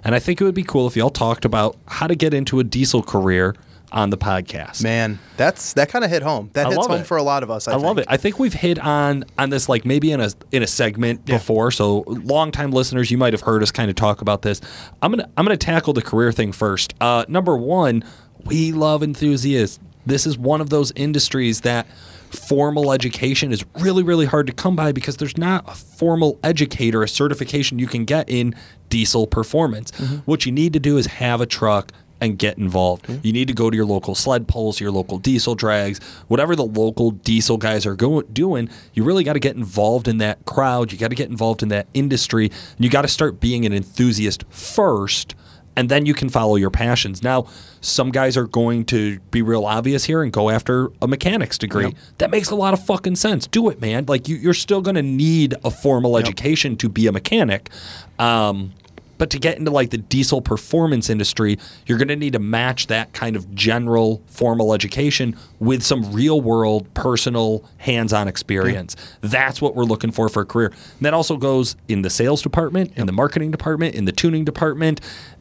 [0.04, 2.58] And I think it would be cool if y'all talked about how to get into
[2.58, 3.54] a diesel career
[3.92, 4.82] on the podcast.
[4.82, 6.50] Man, that's that kind of hit home.
[6.52, 7.06] That I hits home it.
[7.06, 7.68] for a lot of us.
[7.68, 8.06] I, I love it.
[8.08, 11.70] I think we've hit on on this like maybe in a in a segment before.
[11.70, 14.60] So longtime listeners, you might have heard us kind of talk about this.
[15.00, 16.94] I'm gonna I'm gonna tackle the career thing first.
[17.00, 18.04] Uh, number one,
[18.44, 19.78] we love enthusiasts.
[20.04, 21.86] This is one of those industries that
[22.30, 27.02] formal education is really really hard to come by because there's not a formal educator,
[27.02, 28.54] a certification you can get in
[28.88, 29.90] diesel performance.
[29.92, 30.16] Mm-hmm.
[30.18, 33.06] What you need to do is have a truck and get involved.
[33.06, 33.26] Mm-hmm.
[33.26, 36.64] You need to go to your local sled pulls, your local diesel drags, whatever the
[36.64, 38.68] local diesel guys are go- doing.
[38.94, 40.92] You really got to get involved in that crowd.
[40.92, 42.46] You got to get involved in that industry.
[42.46, 45.34] And you got to start being an enthusiast first,
[45.78, 47.22] and then you can follow your passions.
[47.22, 47.46] Now,
[47.80, 51.94] some guys are going to be real obvious here and go after a mechanics degree.
[52.18, 53.46] That makes a lot of fucking sense.
[53.46, 54.06] Do it, man.
[54.08, 57.70] Like you, you're still going to need a formal education to be a mechanic.
[58.18, 58.72] Um,
[59.18, 62.86] but to get into like the diesel performance industry, you're going to need to match
[62.86, 68.96] that kind of general formal education with some real world, personal, hands on experience.
[69.20, 70.68] That's what we're looking for for a career.
[70.68, 74.44] And that also goes in the sales department, in the marketing department, in the tuning
[74.44, 75.00] department,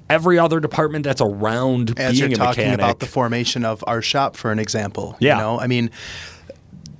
[0.09, 2.79] every other department that's around As being you're a talking mechanic.
[2.79, 5.15] about the formation of our shop, for an example.
[5.19, 5.35] Yeah.
[5.35, 5.91] You know, I mean,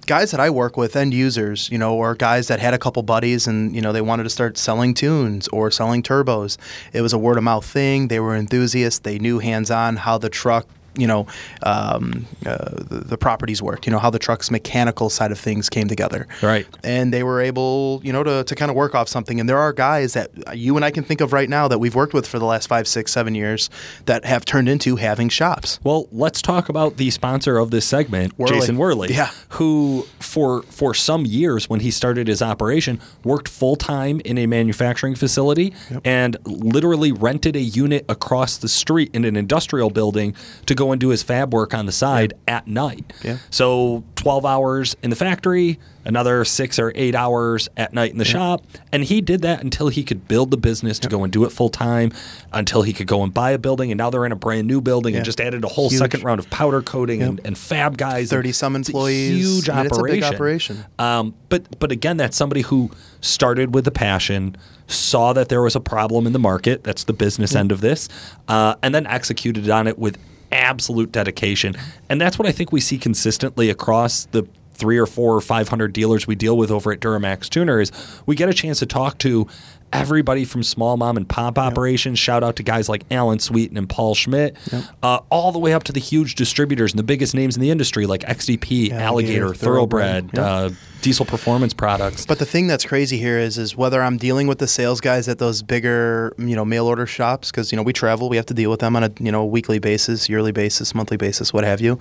[0.06, 3.04] guys that I work with, end users, you know, or guys that had a couple
[3.04, 6.58] buddies and, you know, they wanted to start selling tunes or selling turbos.
[6.94, 8.08] It was a word of mouth thing.
[8.08, 9.00] They were enthusiasts.
[9.00, 11.28] They knew hands on how the truck you know
[11.64, 12.58] um, uh,
[12.90, 13.86] the, the properties worked.
[13.86, 16.66] you know how the truck's mechanical side of things came together Right.
[16.84, 19.58] and they were able you know to, to kind of work off something and there
[19.58, 22.28] are guys that you and i can think of right now that we've worked with
[22.28, 23.70] for the last five six seven years
[24.06, 28.38] that have turned into having shops Well, let's talk about the sponsor of this segment,
[28.38, 28.48] Wehrli.
[28.50, 29.30] Jason Wehrli, Yeah.
[29.50, 34.46] who for for some years when he started his operation worked full time in a
[34.48, 40.34] manufacturing facility and literally rented a unit across the street in an industrial building
[40.66, 43.14] to go and do his fab work on the side at night.
[43.24, 43.38] Yeah.
[43.50, 48.26] So 12 hours in the factory, another 6 or 8 hours at night in the
[48.26, 51.44] shop, and he did that until he could build the business to go and do
[51.46, 52.12] it full time,
[52.52, 54.82] until he could go and buy a building and now they're in a brand new
[54.82, 55.20] building Yeah.
[55.20, 56.00] and just added a whole Huge.
[56.00, 58.30] second round of powder coating and, and fab guys.
[58.30, 59.38] 30 some employees.
[59.46, 60.78] huge I mean, it's a big operation.
[60.78, 60.86] operation.
[61.00, 62.90] Um, but but again, that's somebody who
[63.22, 64.56] started with a passion,
[64.88, 66.84] saw that there was a problem in the market.
[66.84, 68.08] That's the business end of this,
[68.48, 70.18] uh, and then executed on it with
[70.52, 71.76] absolute dedication.
[72.10, 75.70] And that's what I think we see consistently across the three or four or five
[75.70, 77.92] hundred dealers we deal with over at Duramax Tuner is
[78.26, 79.48] we get a chance to talk to
[79.94, 82.20] everybody from small mom and pop operations.
[82.20, 84.56] Shout out to guys like Alan Sweeten and Paul Schmidt,
[85.04, 87.72] uh, all the way up to the huge distributors and the biggest names in the
[87.72, 92.26] industry like XDP, Alligator, Alligator, Thoroughbred, Thoroughbred, uh, Diesel Performance Products.
[92.26, 95.28] But the thing that's crazy here is, is whether I'm dealing with the sales guys
[95.28, 98.46] at those bigger, you know, mail order shops, because you know we travel, we have
[98.48, 101.64] to deal with them on a you know weekly basis, yearly basis, monthly basis, what
[101.64, 102.00] have you,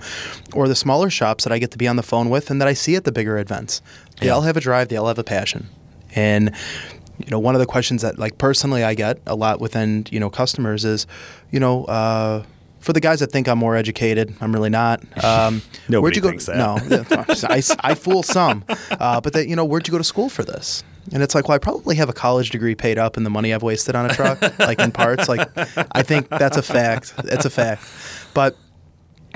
[0.53, 2.67] or the smaller shops that I get to be on the phone with and that
[2.67, 3.81] I see at the bigger events.
[4.19, 5.67] They all have a drive, they all have a passion,
[6.15, 6.53] and
[7.19, 10.19] you know one of the questions that like personally I get a lot within you
[10.19, 11.07] know customers is,
[11.51, 11.85] you know.
[11.85, 12.43] Uh,
[12.79, 15.01] for the guys that think I'm more educated, I'm really not.
[15.23, 16.29] Um, Nobody where'd you go?
[16.29, 16.55] thinks that.
[16.57, 16.77] No,
[17.49, 18.63] I, I fool some.
[18.91, 20.83] Uh, but that you know, where'd you go to school for this?
[21.11, 23.53] And it's like, well, I probably have a college degree paid up and the money
[23.53, 25.27] I've wasted on a truck, like in parts.
[25.27, 25.49] Like,
[25.91, 27.13] I think that's a fact.
[27.25, 27.83] It's a fact.
[28.33, 28.55] But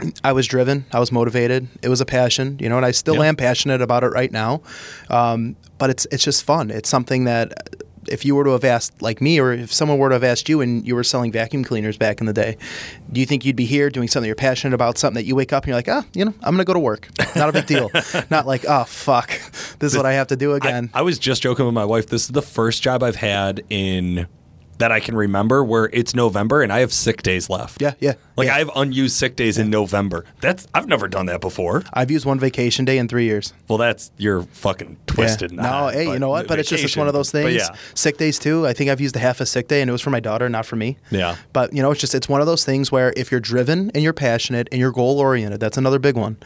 [0.23, 0.85] I was driven.
[0.91, 1.67] I was motivated.
[1.81, 4.61] It was a passion, you know, and I still am passionate about it right now.
[5.09, 6.71] Um, but it's it's just fun.
[6.71, 7.53] It's something that
[8.07, 10.49] if you were to have asked like me, or if someone were to have asked
[10.49, 12.57] you, and you were selling vacuum cleaners back in the day,
[13.11, 15.53] do you think you'd be here doing something you're passionate about, something that you wake
[15.53, 17.09] up and you're like, ah, you know, I'm gonna go to work.
[17.35, 17.89] Not a big deal.
[18.29, 19.29] Not like, oh fuck,
[19.79, 20.89] this is what I have to do I, again.
[20.93, 22.07] I was just joking with my wife.
[22.07, 24.27] This is the first job I've had in
[24.77, 27.81] that I can remember where it's November and I have sick days left.
[27.81, 28.13] Yeah, yeah.
[28.35, 28.55] Like yeah.
[28.55, 30.25] I have unused sick days in November.
[30.39, 31.83] That's I've never done that before.
[31.93, 33.53] I've used one vacation day in three years.
[33.67, 35.51] Well, that's you're fucking twisted.
[35.51, 35.61] Yeah.
[35.61, 36.47] now, No, hey, you know what?
[36.47, 37.53] But it's just it's one of those things.
[37.55, 38.65] Yeah, Sick days too.
[38.65, 40.49] I think I've used a half a sick day, and it was for my daughter,
[40.49, 40.97] not for me.
[41.11, 41.35] Yeah.
[41.53, 44.03] But you know, it's just it's one of those things where if you're driven and
[44.03, 46.37] you're passionate and you're goal oriented, that's another big one.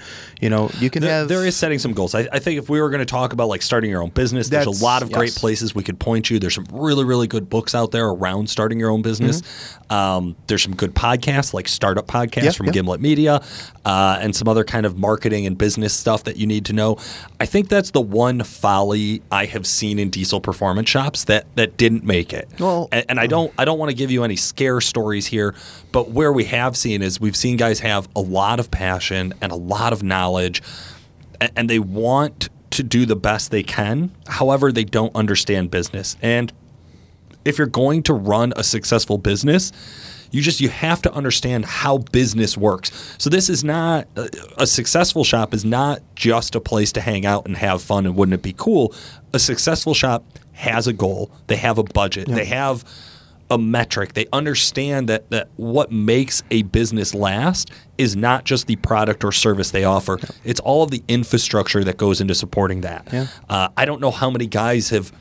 [0.41, 2.13] You know, you can There- have there is setting some goals.
[2.15, 4.49] I, I think if we were going to talk about like starting your own business,
[4.49, 6.39] there's a lot of great places we could point you.
[6.39, 9.41] There's some really, really good books out there around starting your own business.
[9.89, 12.45] Um, there's some good podcasts like Startup Podcasts Mm-hmm.
[12.45, 12.71] Yeah, from yeah.
[12.73, 13.41] Gimlet Media
[13.85, 16.97] uh, and some other kind of marketing and business stuff that you need to know.
[17.39, 21.77] I think that's the one folly I have seen in diesel performance shops that that
[21.77, 22.49] didn't make it.
[22.59, 25.55] Well- and, and I don't I don't want to give you any scare stories here,
[25.91, 29.51] but where we have seen is we've seen guys have a lot of passion and
[29.51, 30.61] a lot of knowledge
[31.55, 34.11] and they want to do the best they can.
[34.27, 36.17] However, they don't understand business.
[36.21, 36.51] And
[37.45, 39.71] if you're going to run a successful business,
[40.31, 43.15] you just you have to understand how business works.
[43.17, 47.25] So this is not a, a successful shop is not just a place to hang
[47.25, 48.93] out and have fun and wouldn't it be cool?
[49.31, 51.31] A successful shop has a goal.
[51.47, 52.27] They have a budget.
[52.27, 52.83] They have
[53.49, 54.13] a metric.
[54.13, 59.31] They understand that that what makes a business last is not just the product or
[59.31, 60.19] service they offer.
[60.43, 63.07] It's all of the infrastructure that goes into supporting that.
[63.11, 63.27] Yeah.
[63.47, 65.11] Uh, I don't know how many guys have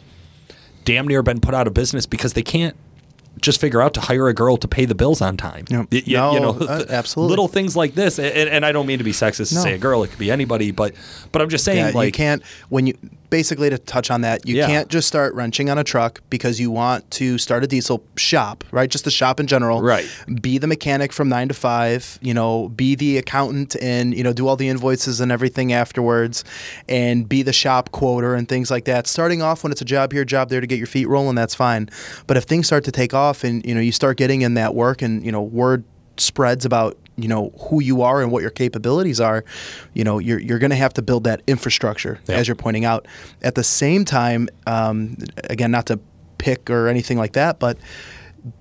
[0.85, 2.77] damn near been put out of business because they can't
[3.41, 5.65] just figure out to hire a girl to pay the bills on time.
[5.69, 5.89] Yep.
[5.91, 7.31] Y- No, you know, uh, absolutely.
[7.31, 9.61] Little things like this, and, and I don't mean to be sexist to No.
[9.63, 10.71] say a girl; it could be anybody.
[10.71, 10.95] But,
[11.33, 12.97] but I'm just saying, Yeah, like, you can't when you
[13.35, 14.69] basically to touch on that, you Yeah.
[14.69, 18.63] can't just start wrenching on a truck because you want to start a diesel shop,
[18.71, 18.89] right?
[18.89, 19.83] Just a shop in general.
[19.83, 20.07] Right.
[20.41, 24.33] Be the mechanic from nine to five, you know, be the accountant and, you know,
[24.33, 26.45] do all the invoices and everything afterwards
[26.89, 29.09] and be the shop quoter and things like that.
[29.09, 31.57] Starting off when it's a job here, job there to get your feet rolling, that's
[31.57, 31.89] fine.
[32.29, 34.77] But if things start to take off and, you know, you start getting in that
[34.77, 35.83] work and, you know, word
[36.19, 39.45] spreads about you know who you are and what your capabilities are
[39.93, 42.37] you know you're, you're going to have to build that infrastructure Yeah.
[42.37, 43.07] as you're pointing out.
[43.43, 46.01] At the same time um, again not to
[46.39, 47.79] pick or anything like that but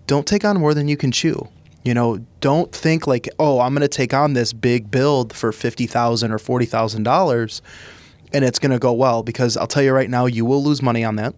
[0.07, 1.47] don't take on more than you can chew.
[1.83, 5.51] You know don't think like oh i'm going to take on this big build for
[5.51, 7.61] 50000 or $40000
[8.33, 10.81] and it's going to go well because i'll tell you right now you will lose
[10.81, 11.33] money on that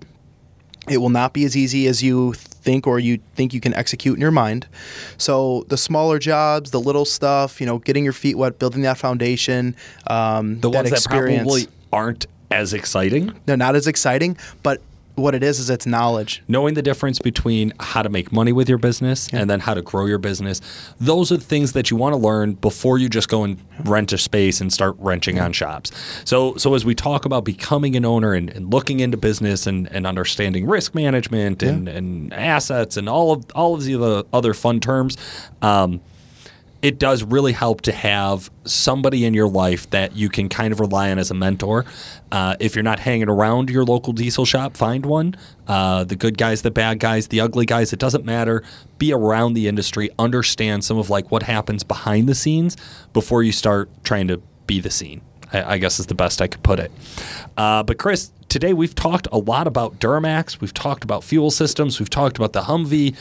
[0.89, 4.15] it will not be as easy as you think or you think you can execute
[4.15, 4.67] in your mind.
[5.17, 8.98] So the smaller jobs, the little stuff, you know, getting your feet wet, building that
[8.98, 9.76] foundation,
[10.08, 11.43] um, the that ones that experience.
[11.43, 13.34] probably aren't as exciting.
[13.45, 14.82] they're not as exciting, but
[15.15, 16.43] what it is is it's knowledge.
[16.47, 19.82] knowing the difference between how to make money with your business and then how to
[19.82, 20.62] grow your business.
[20.99, 24.12] Those are the things that you want to learn before you just go and rent
[24.13, 25.91] a space and start wrenching on shops.
[26.25, 29.91] So so as we talk about becoming an owner and, and looking into business and,
[29.91, 34.54] and understanding risk management and, and assets and all of all of the other, other
[34.54, 35.17] fun terms
[35.62, 36.01] um,
[36.86, 40.80] it does really help to have somebody in your life that you can kind of
[40.80, 41.84] rely on as a mentor.
[42.32, 45.36] Uh, if you're not hanging around your local diesel shop, find one.
[45.67, 48.62] Uh, the good guys, the bad guys, the ugly guys, it doesn't matter.
[49.00, 52.78] Be around the industry, understand some of like what happens behind the scenes
[53.13, 55.21] before you start trying to be the scene.
[55.52, 56.91] I, I guess is the best I could put it.
[57.58, 60.62] Uh, but Chris, today we've talked a lot about Duramax.
[60.62, 62.00] We've talked about fuel systems.
[62.00, 63.15] We've talked about the Humvee.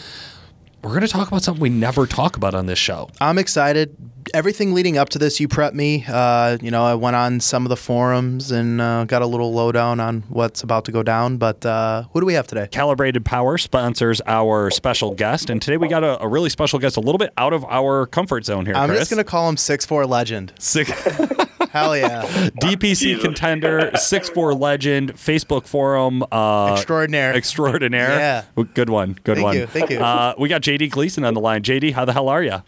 [0.85, 3.09] We're going to talk about something we never talk about on this show.
[3.19, 3.97] I'm excited.
[4.35, 6.05] Everything leading up to this, you prepped me.
[6.07, 9.55] Uh, you know, I went on some of the forums and uh, got a little
[9.55, 11.39] lowdown on what's about to go down.
[11.39, 12.69] But uh, who do we have today?
[12.71, 16.99] Calibrated Power sponsors our special guest, and today we got a, a really special guest,
[16.99, 18.75] a little bit out of our comfort zone here.
[18.75, 19.01] I'm Chris.
[19.01, 20.53] just going to call him six four legend.
[20.59, 20.91] Six,
[21.75, 22.23] Hell yeah.
[22.63, 27.35] DPC contender, six four legend, Facebook forum uh, Extraordinaire.
[27.35, 28.45] extraordinaire.
[28.57, 28.65] Yeah.
[28.75, 29.57] good one, good Thank one.
[29.57, 29.99] you, thank you.
[29.99, 31.63] Uh, we got JD Gleason on the line.
[31.65, 32.63] JD, how the hell are you?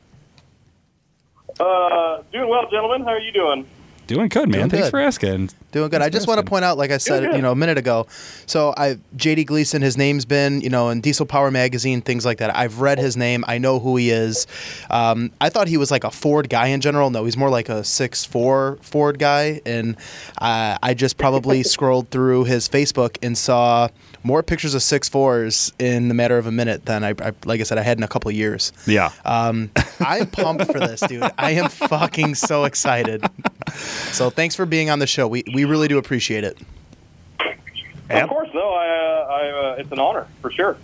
[1.61, 3.03] Uh, doing well, gentlemen.
[3.03, 3.65] How are you doing?
[4.07, 4.61] Doing good, man.
[4.61, 4.91] Doing Thanks good.
[4.93, 5.51] for asking.
[5.73, 6.01] Doing good.
[6.01, 7.37] I just want to point out, like I said, Good, good.
[7.37, 8.07] you know, a minute ago.
[8.47, 12.39] So I, JD Gleason, his name's been, you know, in Diesel Power magazine, things like
[12.39, 12.57] that.
[12.57, 13.45] I've read his name.
[13.49, 14.47] I know who he is.
[14.91, 17.11] Um, I thought he was like a Ford guy in general.
[17.11, 19.61] No, he's more like a six four Ford guy.
[19.67, 19.97] And
[20.39, 23.89] uh, I just probably scrolled through his Facebook and saw
[24.23, 27.61] more pictures of six fours in the matter of a minute than I, I like
[27.61, 28.73] I said, I had in a couple of years.
[28.87, 29.11] Yeah.
[29.25, 31.23] Um, I'm pumped for this, dude.
[31.39, 33.25] I am fucking so excited.
[34.13, 35.27] So thanks for being on the show.
[35.29, 36.59] We we really do appreciate it.
[38.09, 38.23] Yep.
[38.25, 38.73] Of course, no.
[38.73, 40.77] I, uh, I, uh, it's an honor for sure.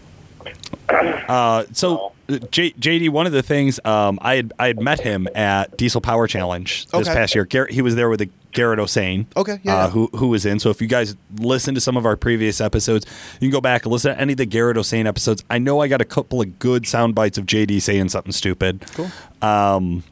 [0.88, 2.12] Uh, so,
[2.50, 6.00] J- JD, one of the things um, I had I had met him at Diesel
[6.00, 7.14] Power Challenge this Okay.
[7.14, 7.44] past year.
[7.44, 9.26] Garrett, he was there with a Garrett Osane.
[9.36, 9.90] Okay, yeah, uh, yeah.
[9.90, 10.58] who who was in.
[10.58, 13.84] So if you guys listen to some of our previous episodes, you can go back
[13.84, 15.44] and listen to any of the Garrett Osane episodes.
[15.48, 18.84] I know I got a couple of good sound bites of JD saying something stupid.
[18.94, 19.10] Cool.
[19.40, 20.02] Um,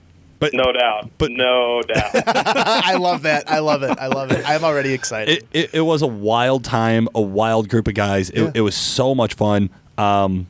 [0.40, 1.08] but No doubt.
[1.18, 2.10] But- no doubt.
[2.26, 3.48] I love that.
[3.50, 3.96] I love it.
[3.98, 4.42] I love it.
[4.48, 5.38] I'm already excited.
[5.38, 8.30] it, it, it was a wild time, a wild group of guys.
[8.30, 8.50] It, Yeah.
[8.54, 9.70] it was so much fun.
[9.96, 10.48] Um,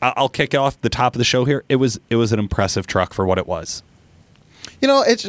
[0.00, 1.64] I- I'll kick off the top of the show here.
[1.68, 3.82] It was it was an impressive truck for what it was.
[4.80, 5.28] You know, it's.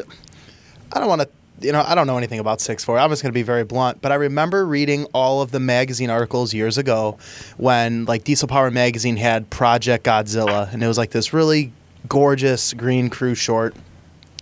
[0.94, 1.30] I don't want to.
[1.62, 2.98] You know, I don't know anything about six four.
[2.98, 6.10] I'm just going to be very blunt, but I remember reading all of the magazine
[6.10, 7.18] articles years ago
[7.58, 11.74] when like Diesel Power magazine had Project Godzilla, and it was like this really
[12.07, 13.75] gorgeous green crew short.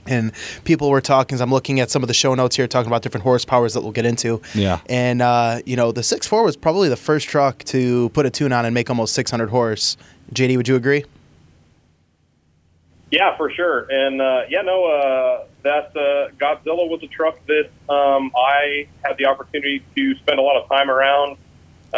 [0.05, 0.31] And
[0.63, 1.39] people were talking.
[1.41, 3.91] I'm looking at some of the show notes here, talking about different horsepowers that we'll
[3.91, 4.41] get into.
[4.53, 4.79] Yeah.
[4.87, 8.29] And uh, you know, the six four was probably the first truck to put a
[8.29, 9.97] tune on and make almost 600 horse.
[10.33, 11.03] JD, would you agree?
[13.11, 13.87] Yeah, for sure.
[13.89, 19.17] And uh, yeah, no, uh, that uh, Godzilla was a truck that um, I had
[19.17, 21.37] the opportunity to spend a lot of time around.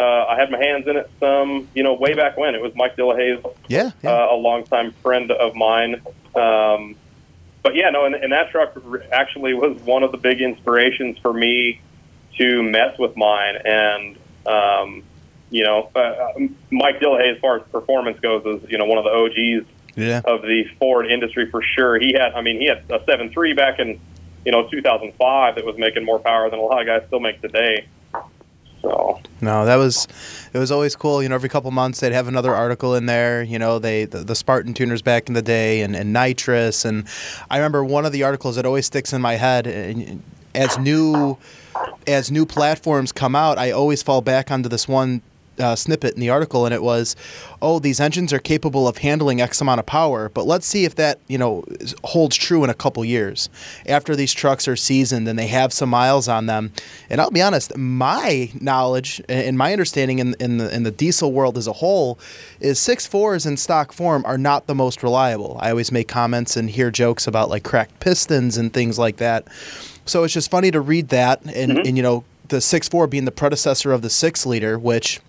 [0.00, 2.54] Uh, I had my hands in it some, you know, way back when.
[2.54, 3.90] It was Mike Dillahaye's Yeah.
[4.02, 4.10] yeah.
[4.10, 6.00] uh, a longtime friend of mine.
[6.34, 6.96] Um,
[7.62, 8.74] but yeah, no, and, and that truck
[9.12, 11.82] actually was one of the big inspirations for me
[12.38, 13.56] to mess with mine.
[13.62, 15.02] And, um,
[15.50, 16.32] you know, uh,
[16.70, 20.22] Mike Dillahay, as far as performance goes, is, you know, one of the OGs yeah.
[20.24, 21.98] of the Ford industry for sure.
[21.98, 24.00] He had, I mean, he had a seven three back in,
[24.46, 27.42] you know, 2005 that was making more power than a lot of guys still make
[27.42, 27.86] today.
[28.80, 30.06] So No, that was
[30.52, 31.22] it was always cool.
[31.22, 33.42] You know, every couple months they'd have another article in there.
[33.42, 36.84] You know, they the, the Spartan tuners back in the day and, and nitrous.
[36.84, 37.06] And
[37.50, 39.66] I remember one of the articles that always sticks in my head.
[39.66, 40.14] Eh, and eh,
[40.54, 41.38] as new
[42.06, 45.22] as new platforms come out, I always fall back onto this one
[45.60, 47.16] uh, snippet in the article, and it was,
[47.60, 50.94] "Oh, these engines are capable of handling X amount of power, but let's see if
[50.96, 51.64] that you know
[52.04, 53.48] holds true in a couple years
[53.86, 56.72] after these trucks are seasoned and they have some miles on them."
[57.08, 61.32] And I'll be honest, my knowledge and my understanding in in the in the diesel
[61.32, 62.18] world as a whole
[62.60, 65.56] is six fours in stock form are not the most reliable.
[65.60, 69.46] I always make comments and hear jokes about like cracked pistons and things like that.
[70.06, 73.24] So it's just funny to read that, and, and you know the six four being
[73.24, 75.20] the predecessor of the six liter, which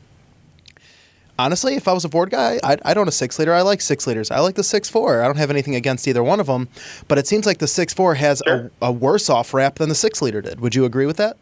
[1.46, 3.54] honestly, if I was a Ford guy, I'd, I'd own a six liter.
[3.54, 4.32] I like six liters.
[4.32, 5.22] I like the six four.
[5.22, 6.70] I don't have anything against either one of them,
[7.08, 8.72] but it seems like the six four has Sure.
[8.82, 10.60] a, a worse off wrap than the six liter did.
[10.60, 11.38] Would you agree with that?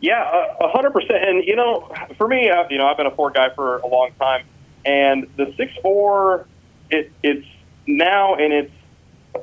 [0.00, 0.22] Yeah,
[0.60, 1.22] a hundred percent.
[1.24, 3.86] And you know, for me, uh, you know, I've been a Ford guy for a
[3.86, 4.44] long time,
[4.84, 6.46] and the six four,
[6.90, 7.46] it, it's
[7.86, 8.72] now in its,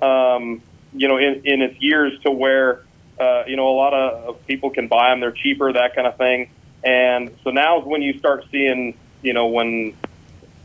[0.02, 0.62] um,
[0.94, 2.84] you know, in, in its years to where,
[3.20, 5.20] uh, you know, a lot of people can buy them.
[5.20, 6.50] They're cheaper, that kind of thing.
[6.88, 9.96] And so now is when you start seeing, you know, when,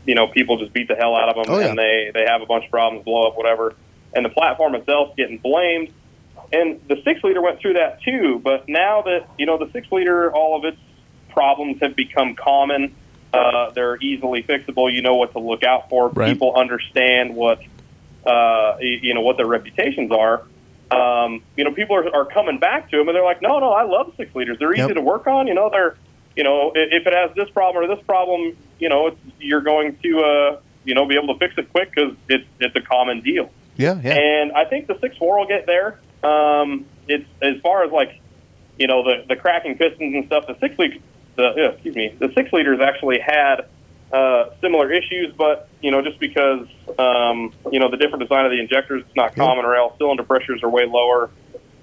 [0.05, 1.67] you know, people just beat the hell out of them Oh, yeah.
[1.67, 3.75] and they they have a bunch of problems, blow up, whatever,
[4.13, 5.89] and the platform itself getting blamed
[6.51, 8.39] and the six liter went through that too.
[8.43, 10.77] But now that you know the six liter, all of its
[11.29, 12.95] problems have become common.
[13.33, 14.93] Uh, they're easily fixable.
[14.93, 16.09] You know what to look out for.
[16.09, 16.31] Right.
[16.33, 17.59] People understand what
[18.25, 20.43] uh, you know what their reputations are.
[20.91, 23.71] Um, you know, people are, are coming back to them, and they're like, "No, no,
[23.71, 24.59] I love six liters.
[24.59, 24.93] They're easy Yep.
[24.95, 25.47] to work on.
[25.47, 25.95] You know, they're
[26.35, 29.97] you know, if it has this problem or this problem, you know, it's, you're going
[30.03, 33.21] to uh, you know be able to fix it quick because it's it's a common
[33.21, 34.13] deal." Yeah, yeah.
[34.13, 35.99] And I think the six four will get there.
[36.23, 38.19] Um, it's as far as like,
[38.77, 40.47] you know, the the cracking pistons and stuff.
[40.47, 40.99] The six liter,
[41.35, 43.65] the uh, excuse me, the six liters actually had
[44.11, 46.67] uh, similar issues, but you know, just because
[46.97, 49.65] um, you know the different design of the injectors, it's not common.
[49.65, 51.29] Or else cylinder pressures are way lower.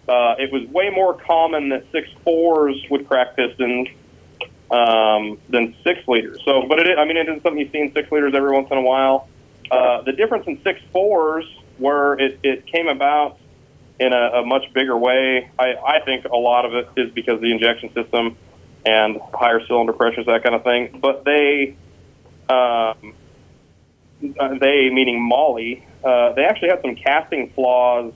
[0.09, 3.89] Uh, it was way more common that six fours would crack pistons
[4.71, 6.41] um, than six liters.
[6.45, 8.69] So, but it, I mean, it is something you see in six liters every once
[8.71, 9.29] in a while.
[9.71, 11.45] Uh, the difference in six fours,
[11.79, 13.39] where it, it came about
[13.99, 17.35] in a, a much bigger way, I, I think a lot of it is because
[17.35, 18.37] of the injection system
[18.85, 20.99] and higher cylinder pressures, that kind of thing.
[21.01, 21.77] But they,
[22.49, 23.15] um,
[24.39, 28.13] uh, they meaning Mahle, uh, they actually had some casting flaws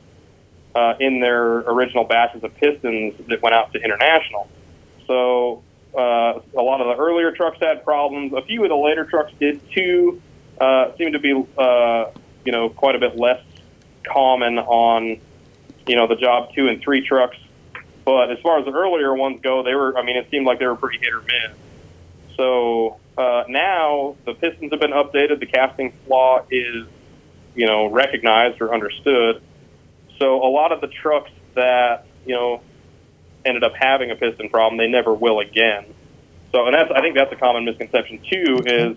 [0.74, 4.48] uh, in their original batches of pistons that went out to international.
[5.06, 5.62] So
[5.96, 8.32] uh, a lot of the earlier trucks had problems.
[8.32, 10.20] A few of the later trucks did too.
[10.60, 12.10] Uh, seemed to be, uh,
[12.44, 13.42] you know, quite a bit less
[14.04, 15.20] common on,
[15.86, 17.36] you know, the job two and three trucks.
[18.04, 19.96] But as far as the earlier ones go, they were.
[19.96, 21.56] I mean, it seemed like they were pretty hit or miss.
[22.36, 25.40] So uh, now the pistons have been updated.
[25.40, 26.86] The casting flaw is,
[27.54, 29.42] you know, recognized or understood.
[30.18, 32.60] So a lot of the trucks that you know
[33.44, 35.86] ended up having a piston problem, they never will again.
[36.52, 38.62] So, and that's I think that's a common misconception too.
[38.64, 38.96] Is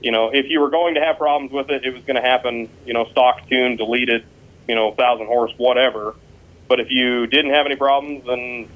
[0.00, 2.22] you know if you were going to have problems with it, it was going to
[2.22, 2.68] happen.
[2.86, 4.24] You know, stock tuned, deleted,
[4.66, 6.14] you know, thousand horse, whatever.
[6.68, 8.68] but if you didn't have any problems, then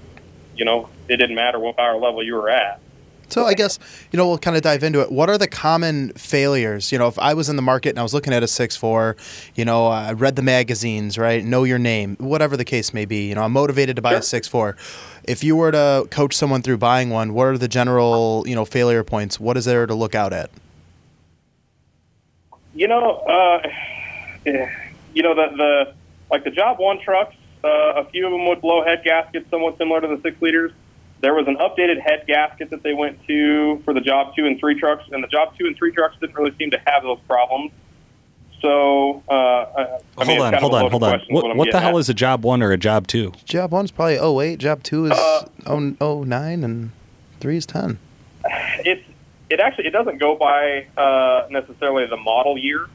[0.56, 2.80] you know it didn't matter what power level you were at.
[3.30, 3.78] So I guess
[4.10, 5.10] you know we'll kind of dive into it.
[5.12, 6.90] What are the common failures?
[6.92, 8.76] You know, if I was in the market and I was looking at a six
[8.76, 9.16] four,
[9.54, 11.44] you know, I read the magazines, right?
[11.44, 13.28] Know your name, whatever the case may be.
[13.28, 14.18] You know, I'm motivated to buy Sure.
[14.18, 14.76] a six four.
[15.24, 18.64] If you were to coach someone through buying one, what are the general you know
[18.64, 19.38] failure points?
[19.38, 20.50] What is there to look out at?
[22.74, 23.68] You know, uh,
[25.14, 25.94] you know the the
[26.30, 27.34] like the Job One trucks.
[27.62, 30.72] Uh, a few of them would blow head gaskets, somewhat similar to the six liters.
[31.20, 34.58] There was an updated head gasket that they went to for the Job Two and
[34.58, 37.18] Three trucks, and the Job Two and Three trucks didn't really seem to have those
[37.28, 37.72] problems.
[38.62, 41.10] So, uh, I, I mean, hold on, hold on, hold on.
[41.12, 42.00] question, What, what the hell at.
[42.00, 43.32] is a job one or a job two?
[43.46, 46.90] Job one's probably 08, job two is Uh, 09, and
[47.40, 47.98] three is 10.
[48.84, 49.06] it's
[49.48, 52.86] it actually it doesn't go by uh, necessarily the model year,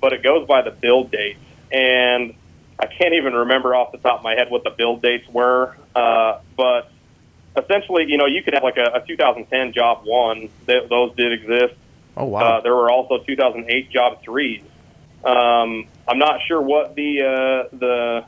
[0.00, 1.36] but it goes by the build date.
[1.70, 2.34] And
[2.78, 5.76] I can't even remember off the top of my head what the build dates were.
[5.94, 6.90] Uh, but
[7.56, 10.48] essentially, you know, you could have like a, a 2010 Job One.
[10.66, 11.74] Th- those did exist.
[12.16, 12.60] Oh Uh, wow.
[12.60, 14.62] there were also 2008 Job Threes.
[15.24, 18.24] Um, I'm not sure what the uh, the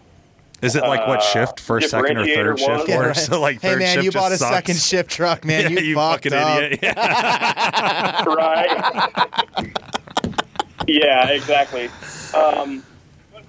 [0.63, 2.89] Is it like what Uh, shift, first, second, or third shift?
[2.89, 3.17] Yeah, Or right.
[3.17, 4.55] so like hey man, shift you bought a sucks?
[4.55, 5.63] second shift truck, man.
[5.75, 6.63] yeah, you, you fucking up.
[6.63, 6.79] idiot.
[6.83, 8.25] Yeah.
[8.25, 9.73] right?
[10.87, 11.89] yeah, exactly.
[12.35, 12.83] Um,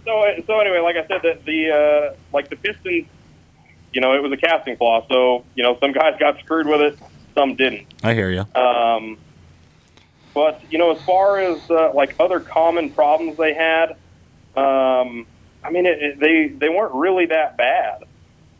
[0.05, 3.07] so, so anyway, like I said, the, the uh, like the Pistons,
[3.95, 5.07] you know, it was a casting flaw.
[5.07, 6.99] So, you know, some guys got screwed with it,
[7.33, 7.87] some didn't.
[8.03, 8.45] I hear you.
[8.53, 9.17] Um,
[10.33, 13.91] but you know, as far as uh, like other common problems they had,
[14.57, 15.25] um,
[15.63, 18.03] I mean, it, it, they they weren't really that bad.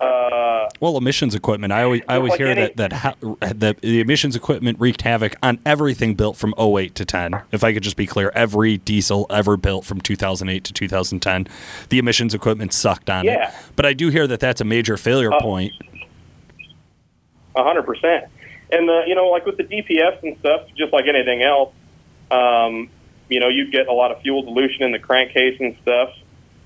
[0.06, 1.72] Uh, Well, emissions equipment.
[1.74, 5.02] I always I always Like hear any- that that ha- that the emissions equipment wreaked
[5.04, 7.42] havoc on everything built from 08 to 10.
[7.52, 11.48] If I could just be clear, every diesel ever built from 2008 to 2010,
[11.90, 13.50] the emissions equipment sucked on Yeah.
[13.50, 13.54] it.
[13.76, 15.40] But I do hear that that's a major failure Oh.
[15.40, 15.72] point.
[17.56, 18.26] Hundred percent.
[18.72, 21.74] And the you know, like with the DPFs and stuff, just like anything else,
[22.32, 22.90] um,
[23.30, 26.10] you know, you get a lot of fuel dilution in the crankcase and stuff.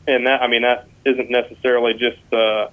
[0.08, 2.70] And that I mean that isn't necessarily just uh,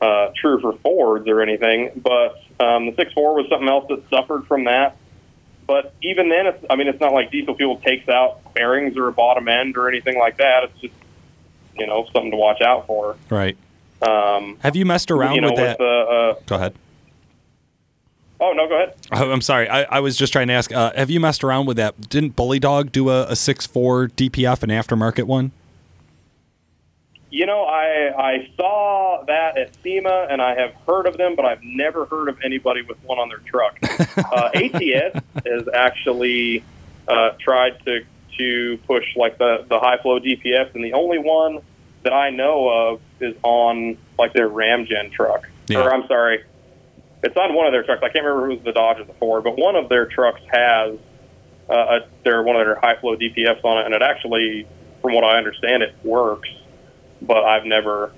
[0.00, 4.02] uh, true for Fords or anything, but um, the six four was something else that
[4.10, 4.96] suffered from that.
[5.66, 9.06] But even then, it's, I mean, it's not like diesel fuel takes out bearings or
[9.08, 10.64] a bottom end or anything like that.
[10.64, 10.94] It's just
[11.78, 13.16] you know something to watch out for.
[13.28, 13.56] Right.
[14.02, 15.78] Um, Have you messed around you know, with that?
[15.78, 16.74] the uh, Go ahead.
[18.40, 18.96] oh no, go ahead.
[19.12, 19.68] Oh, I'm sorry.
[19.68, 20.72] I, I was just trying to ask.
[20.72, 22.08] Uh, have you messed around with that?
[22.08, 25.52] Didn't Bully Dog do a, a 6.4 DPF, an aftermarket one?
[27.30, 31.44] You know, I I saw that at SEMA, and I have heard of them, but
[31.44, 33.78] I've never heard of anybody with one on their truck.
[33.82, 36.64] uh, ATS has actually
[37.06, 38.04] uh, tried to
[38.38, 41.60] to push like the the high flow DPF, and the only one
[42.02, 45.48] that I know of is on like their Ramgen truck.
[45.68, 45.82] Yeah.
[45.82, 46.44] Or I'm sorry,
[47.22, 48.02] it's on one of their trucks.
[48.02, 50.98] I can't remember who's the Dodge or the Ford, but one of their trucks has
[51.68, 54.66] uh, a, their one of their high flow DPFs on it, and it actually,
[55.02, 56.48] from what I understand, it works.
[57.22, 58.12] But I've never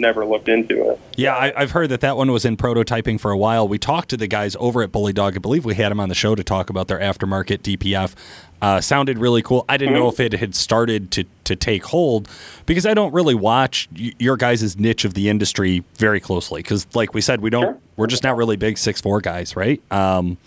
[0.00, 1.00] never looked into it.
[1.16, 3.66] Yeah, I, I've heard that that one was in prototyping for a while.
[3.66, 5.34] We talked to the guys over at Bully Dog.
[5.34, 8.14] I believe we had them on the show to talk about their aftermarket DPF.
[8.62, 9.64] Uh, sounded really cool.
[9.68, 12.28] I didn't know if it had started to, to take hold
[12.66, 16.60] because I don't really watch y- your guys' niche of the industry very closely.
[16.62, 17.62] Because, like we said, we don't.
[17.74, 17.78] Sure.
[17.96, 19.80] We're just not really big six four guys, right?
[19.92, 20.38] Um,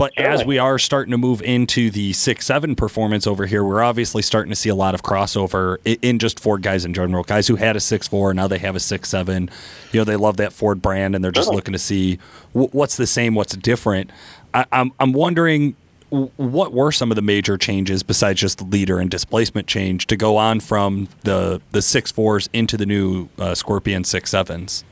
[0.00, 3.82] but as we are starting to move into the six seven performance over here, we're
[3.82, 7.22] obviously starting to see a lot of crossover in just Ford guys in general.
[7.22, 9.50] Guys who had a six four now they have a six seven.
[9.92, 12.18] You know they love that Ford brand and they're just looking to see
[12.54, 14.10] what's the same, what's different.
[14.54, 15.76] I, I'm I'm wondering
[16.08, 20.16] what were some of the major changes besides just the leader and displacement change to
[20.16, 24.82] go on from the the six fours into the new uh, Scorpion six sevens.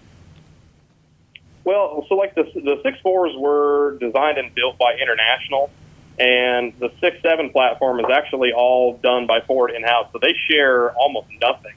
[1.69, 5.71] Well, so like the the six fours were designed and built by International,
[6.19, 10.09] and the six seven platform is actually all done by Ford in house.
[10.15, 11.75] So they share almost nothing.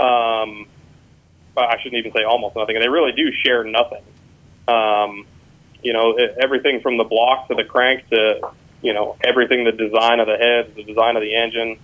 [0.00, 0.66] Um,
[1.56, 2.76] I shouldn't even say almost nothing.
[2.80, 4.02] They really do share nothing.
[4.66, 5.26] Um,
[5.80, 8.40] you know, everything from the block to the crank to
[8.82, 9.62] you know everything.
[9.62, 11.78] The design of the heads, the design of the engine,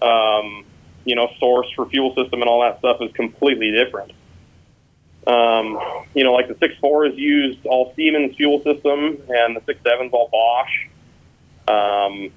[0.00, 0.64] um,
[1.04, 4.12] you know, source for fuel system and all that stuff is completely different.
[5.26, 5.78] Um,
[6.14, 9.80] you know, like the six four is used all Siemens fuel system, and the six
[9.82, 10.86] sevens all Bosch.
[11.68, 12.32] Um,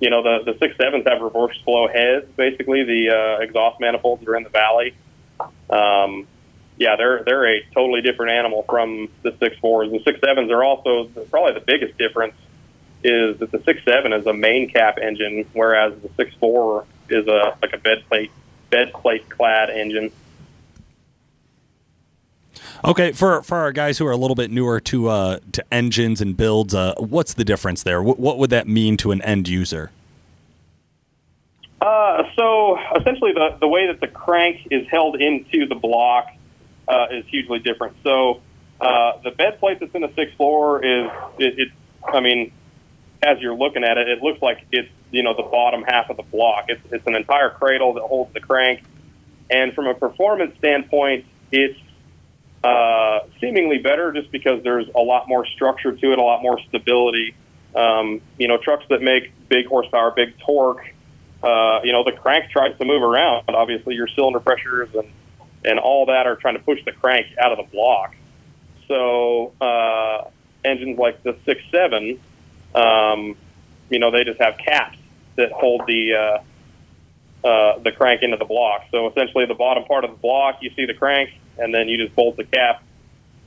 [0.00, 2.26] you know, the the six sevens have reverse flow heads.
[2.36, 4.94] Basically, the uh, exhaust manifolds are in the valley.
[5.68, 6.26] Um,
[6.78, 9.90] yeah, they're they're a totally different animal from the six fours.
[9.90, 12.34] The six sevens are also probably the biggest difference
[13.02, 17.26] is that the six seven is a main cap engine, whereas the six four is
[17.26, 18.30] a like a bed plate
[18.70, 20.12] bed plate clad engine.
[22.84, 26.20] Okay, for for our guys who are a little bit newer to uh, to engines
[26.20, 28.02] and builds, uh, what's the difference there?
[28.02, 29.90] What, what would that mean to an end user?
[31.80, 36.28] Uh, so essentially, the the way that the crank is held into the block
[36.86, 37.96] uh, is hugely different.
[38.04, 38.40] So
[38.80, 41.68] uh, the bed plate that's in the six four is it, it.
[42.06, 42.52] I mean,
[43.22, 46.16] as you're looking at it, it looks like it's you know the bottom half of
[46.16, 46.66] the block.
[46.68, 48.82] It's it's an entire cradle that holds the crank,
[49.50, 51.78] and from a performance standpoint, it's
[52.64, 56.58] uh, seemingly better just because there's a lot more structure to it, a lot more
[56.68, 57.34] stability.
[57.74, 60.84] Um, you know, trucks that make big horsepower, big torque,
[61.42, 63.44] uh, you know, the crank tries to move around.
[63.48, 65.08] Obviously, your cylinder pressures and
[65.64, 68.14] and all that are trying to push the crank out of the block.
[68.86, 70.28] So uh,
[70.64, 72.20] engines like the six seven,
[72.74, 73.36] um,
[73.90, 74.98] you know, they just have caps
[75.36, 76.42] that hold the uh,
[77.44, 78.82] uh, the crank into the block.
[78.90, 81.96] So essentially, the bottom part of the block, you see the crank, and then you
[81.96, 82.82] just bolt the cap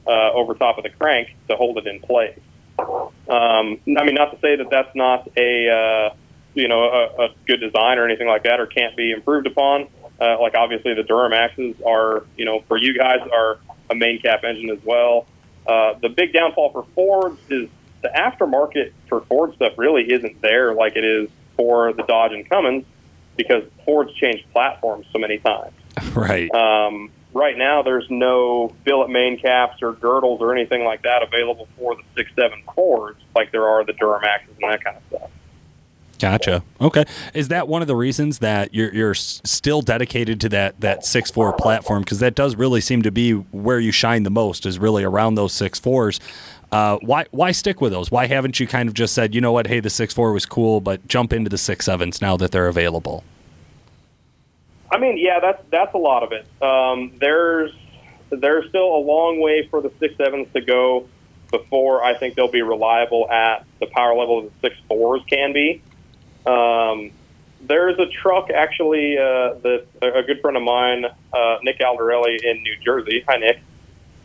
[0.08, 2.40] uh, over top of the crank to hold it in place.
[2.80, 6.16] Um, I mean, not to say that that's not a uh,
[6.54, 9.88] you know a, a good design or anything like that, or can't be improved upon.
[10.20, 14.44] Uh, like obviously the Duramaxes are you know for you guys are a main cap
[14.44, 15.26] engine as well.
[15.68, 17.70] Uh, the big downfall for Fords is
[18.02, 22.50] the aftermarket for Ford stuff really isn't there like it is for the Dodge and
[22.50, 22.86] Cummins
[23.36, 25.74] because Ford's changed platforms so many times.
[26.16, 26.50] Right.
[26.54, 31.68] Um, right now, there's no billet main caps or girdles or anything like that available
[31.78, 35.30] for the six seven Fords like there are the Duramaxes and that kind of stuff.
[36.22, 36.64] Gotcha.
[36.80, 37.04] Okay.
[37.34, 41.32] Is that one of the reasons that you're you're still dedicated to that that six
[41.32, 42.04] four platform?
[42.04, 44.68] Because that does really seem to be where you shine the most.
[44.68, 46.20] Is really around those six fours.
[46.72, 48.10] Uh, why why stick with those?
[48.10, 50.46] Why haven't you kind of just said, you know what, hey, the six four was
[50.46, 53.24] cool, but jump into the six sevens now that they're available?
[54.90, 56.46] I mean, yeah, that's that's a lot of it.
[56.62, 57.72] Um, there's
[58.30, 61.08] there's still a long way for the six sevens to go
[61.50, 65.52] before I think they'll be reliable at the power level that the six fours can
[65.52, 65.82] be.
[66.46, 67.12] Um,
[67.60, 72.64] there's a truck actually uh, that a good friend of mine, uh, Nick Aldarelli in
[72.64, 73.24] New Jersey.
[73.28, 73.60] Hi, Nick.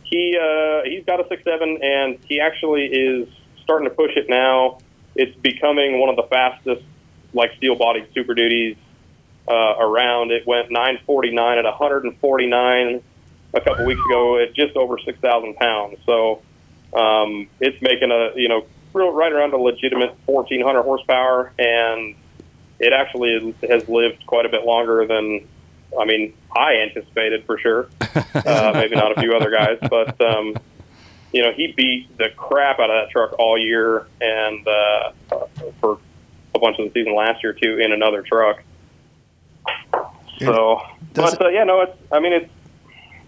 [0.06, 3.28] He uh, he's got a six seven, and he actually is
[3.62, 4.78] starting to push it now.
[5.14, 6.82] It's becoming one of the fastest,
[7.32, 8.76] like steel bodied Super Duties
[9.48, 10.30] uh, around.
[10.30, 13.02] It went 949 at 149
[13.54, 15.98] a couple weeks ago at just over 6,000 pounds.
[16.04, 16.42] So
[16.92, 22.14] um, it's making a you know real, right around a legitimate 1,400 horsepower, and
[22.78, 25.46] it actually has lived quite a bit longer than
[25.98, 27.88] I mean I anticipated for sure.
[28.34, 30.54] Uh, maybe not a few other guys, but um,
[31.32, 35.12] you know he beat the crap out of that truck all year, and uh,
[35.80, 35.98] for
[36.54, 38.62] a bunch of the season last year too in another truck.
[40.38, 40.80] So,
[41.14, 41.96] but uh, yeah, no, it's.
[42.12, 42.50] I mean, it's.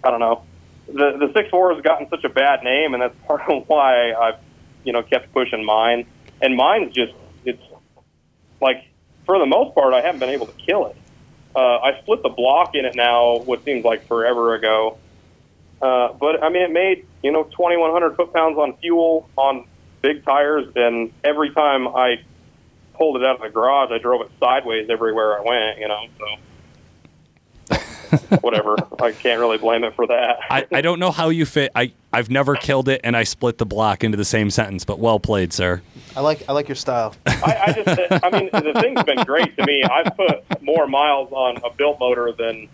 [0.04, 0.44] I don't know.
[0.86, 4.12] The the six four has gotten such a bad name, and that's part of why
[4.12, 4.38] I've
[4.84, 6.06] you know kept pushing mine.
[6.40, 7.12] And mine's just
[7.44, 7.62] it's
[8.60, 8.84] like
[9.26, 10.96] for the most part, I haven't been able to kill it.
[11.54, 14.98] Uh, I split the block in it now, what seems like forever ago.
[15.80, 19.66] Uh, but I mean, it made you know 2,100 foot pounds on fuel on
[20.02, 22.22] big tires, and every time I
[22.94, 25.78] pulled it out of the garage, I drove it sideways everywhere I went.
[25.78, 26.26] You know, so
[28.40, 28.76] whatever.
[29.00, 30.38] I can't really blame it for that.
[30.50, 31.70] I, I don't know how you fit.
[31.74, 34.84] I I've never killed it, and I split the block into the same sentence.
[34.84, 35.82] But well played, sir.
[36.16, 37.14] I like I like your style.
[37.26, 37.32] I,
[37.66, 39.82] I just, I mean, the thing's been great to me.
[39.84, 42.68] I've put more miles on a built motor than,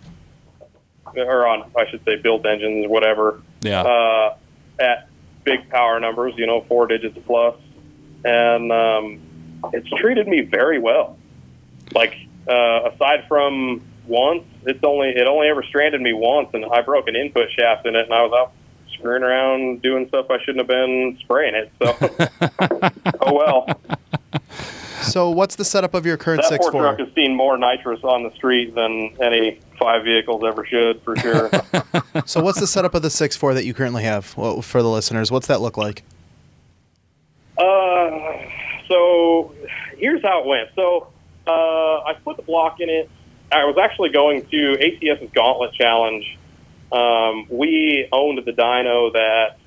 [1.15, 3.81] or on, I should say, built engines, whatever, Yeah.
[3.83, 4.37] uh,
[4.79, 5.09] at
[5.43, 7.17] big power numbers, you know, four digits.
[8.25, 9.19] And um,
[9.73, 11.17] it's treated me very well.
[11.93, 12.15] Like,
[12.49, 17.07] uh, aside from once, it's only, it only ever stranded me once, and I broke
[17.07, 18.53] an input shaft in it, and I was out
[18.97, 21.71] screwing around doing stuff I shouldn't have been spraying it.
[21.81, 21.95] So,
[23.21, 23.67] oh well.
[25.03, 26.81] So what's the setup of your current That six poor four?
[26.81, 31.15] truck has seen more nitrous on the street than any five vehicles ever should, for
[31.17, 31.49] sure.
[32.25, 34.35] So what's the setup of the six four that you currently have?
[34.37, 36.03] Well, for the listeners, what's that look like?
[37.57, 38.37] uh,
[38.87, 39.53] so
[39.97, 40.69] here's how it went.
[40.75, 41.07] So
[41.47, 41.51] uh,
[42.03, 43.09] I put the block in it.
[43.51, 46.37] I was actually going to ATS's Gauntlet Challenge.
[46.95, 49.57] Um, we owned the dyno that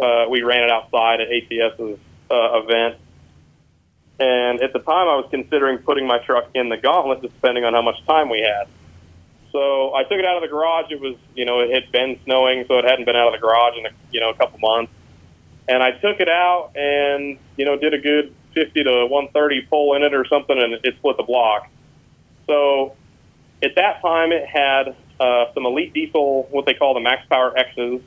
[0.00, 1.98] uh, we ran it outside at ATS's
[2.30, 3.00] uh, event.
[4.20, 7.74] And at the time, I was considering putting my truck in the Gauntlet, depending on
[7.74, 8.68] how much time we had.
[9.50, 10.90] So I took it out of the garage.
[10.90, 13.44] It was, you know, it had been snowing, so it hadn't been out of the
[13.44, 14.92] garage in, a, you know, a couple months.
[15.66, 19.94] And I took it out and, you know, did a good 50 to 130 pull
[19.94, 21.68] in it or something, and it split the block.
[22.46, 22.94] So
[23.62, 27.56] at that time, it had uh, some Elite Diesel, what they call the Max Power
[27.56, 28.00] X's,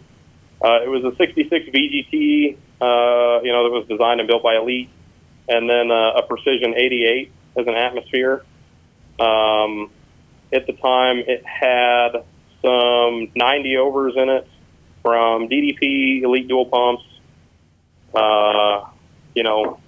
[0.63, 4.55] Uh, it was a 66 VGT, uh, you know, that was designed and built by
[4.57, 4.89] Elite,
[5.49, 8.45] and then uh, a Precision 88 as an atmosphere.
[9.19, 9.89] Um,
[10.53, 12.23] at the time, it had
[12.61, 14.47] some 90 overs in it
[15.01, 17.03] from DDP, Elite Dual Pumps,
[18.13, 18.85] uh,
[19.33, 19.79] you know,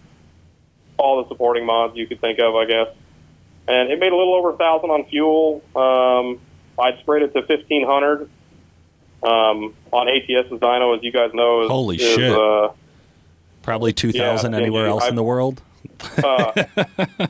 [0.97, 2.87] all the supporting mods you could think of, I guess.
[3.67, 5.61] And it made a little over a thousand on fuel.
[5.75, 6.39] Um,
[6.79, 8.29] I'd sprayed it to 1500
[9.23, 11.63] um, on ATS's dyno, as you guys know.
[11.63, 12.31] Is, Holy is, shit.
[12.31, 12.71] Uh,
[13.61, 15.61] Probably 2,000 Yeah, anywhere yeah, else in the world.
[16.23, 16.51] uh,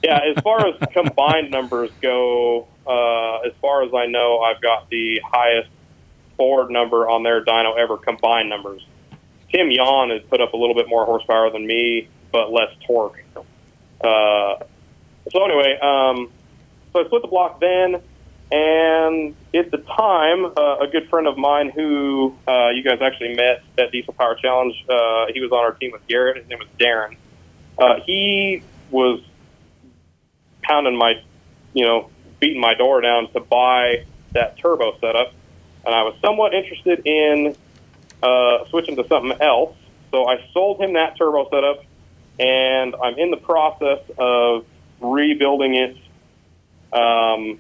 [0.04, 4.90] yeah, as far as combined numbers go, uh, as far as I know, I've got
[4.90, 5.70] the highest
[6.38, 8.84] Ford number on their dyno ever combined numbers.
[9.52, 13.24] Tim Yawn has put up a little bit more horsepower than me, but less torque.
[13.36, 14.56] Uh,
[15.32, 16.32] so anyway, um,
[16.92, 18.02] so I split the block then,
[18.54, 23.34] and at the time, uh, a good friend of mine who uh, you guys actually
[23.34, 26.38] met at Diesel Power Challenge, uh, he was on our team with Garrett.
[26.38, 27.18] His name was Darren.
[27.80, 29.22] Uh, he was
[30.62, 31.16] pounding my,
[31.74, 35.34] you know, beating my door down to buy that turbo setup,
[35.84, 37.56] and I was somewhat interested in
[38.22, 39.76] uh, switching to something else.
[40.12, 41.84] So I sold him that turbo setup,
[42.40, 44.68] and I'm in the process of
[45.02, 45.98] rebuilding it
[46.94, 47.60] um,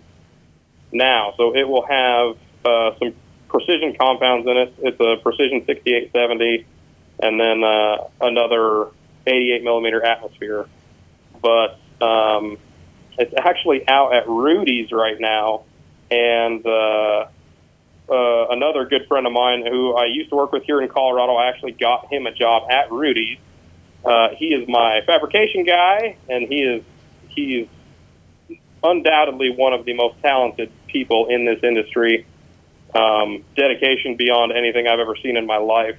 [0.93, 1.33] now.
[1.37, 3.13] So it will have uh, some
[3.47, 4.73] precision compounds in it.
[4.79, 6.65] It's a precision 6870,
[7.19, 8.87] and then uh, another
[9.27, 10.67] 88 millimeter atmosphere.
[11.41, 12.57] But um,
[13.17, 15.63] it's actually out at Rudy's right now,
[16.09, 17.27] and uh,
[18.09, 21.35] uh, another good friend of mine who I used to work with here in Colorado,
[21.35, 23.37] I actually got him a job at Rudy's.
[24.03, 26.83] Uh, he is my fabrication guy, and he is
[27.29, 27.67] he
[28.49, 32.25] is undoubtedly one of the most talented people in this industry.
[32.95, 35.97] Um, dedication beyond anything I've ever seen in my life.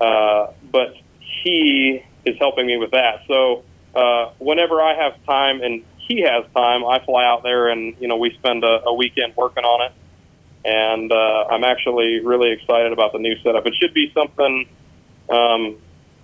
[0.00, 0.94] Uh, but
[1.42, 3.22] he is helping me with that.
[3.26, 7.96] So uh, whenever I have time and he has time, I fly out there and
[8.00, 9.92] you know we spend a, a weekend working on it.
[10.64, 13.66] And uh, I'm actually really excited about the new setup.
[13.66, 14.68] It should be something,
[15.30, 15.76] um,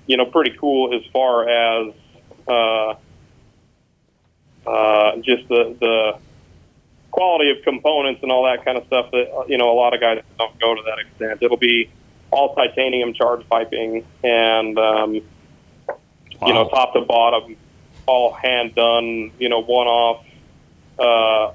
[0.07, 1.95] you know, pretty cool as far as
[2.49, 2.95] uh,
[4.67, 6.19] uh, just the the
[7.13, 10.01] quality of components and all that kind of stuff that you know a lot of
[10.01, 11.43] guys don't go to that extent.
[11.43, 11.89] It'll be
[12.33, 15.23] all titanium charge piping and um, you
[16.41, 17.57] know top to bottom,
[18.07, 19.31] all hand done.
[19.39, 20.25] You know one off.
[20.99, 21.53] Uh,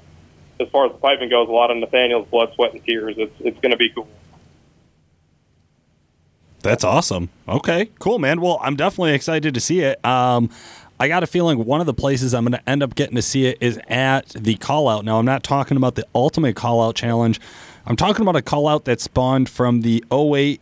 [0.60, 3.16] as far as the piping goes, a lot of Nathaniel's blood, sweat, and tears.
[3.18, 4.08] It's it's going to be cool.
[6.60, 7.30] That's awesome.
[7.48, 8.40] Okay, cool, man.
[8.40, 10.04] Well, I'm definitely excited to see it.
[10.04, 10.50] Um,
[11.00, 13.22] I got a feeling one of the places I'm going to end up getting to
[13.22, 15.04] see it is at the call out.
[15.04, 17.40] Now, I'm not talking about the ultimate call out challenge.
[17.86, 20.60] I'm talking about a call out that spawned from the 08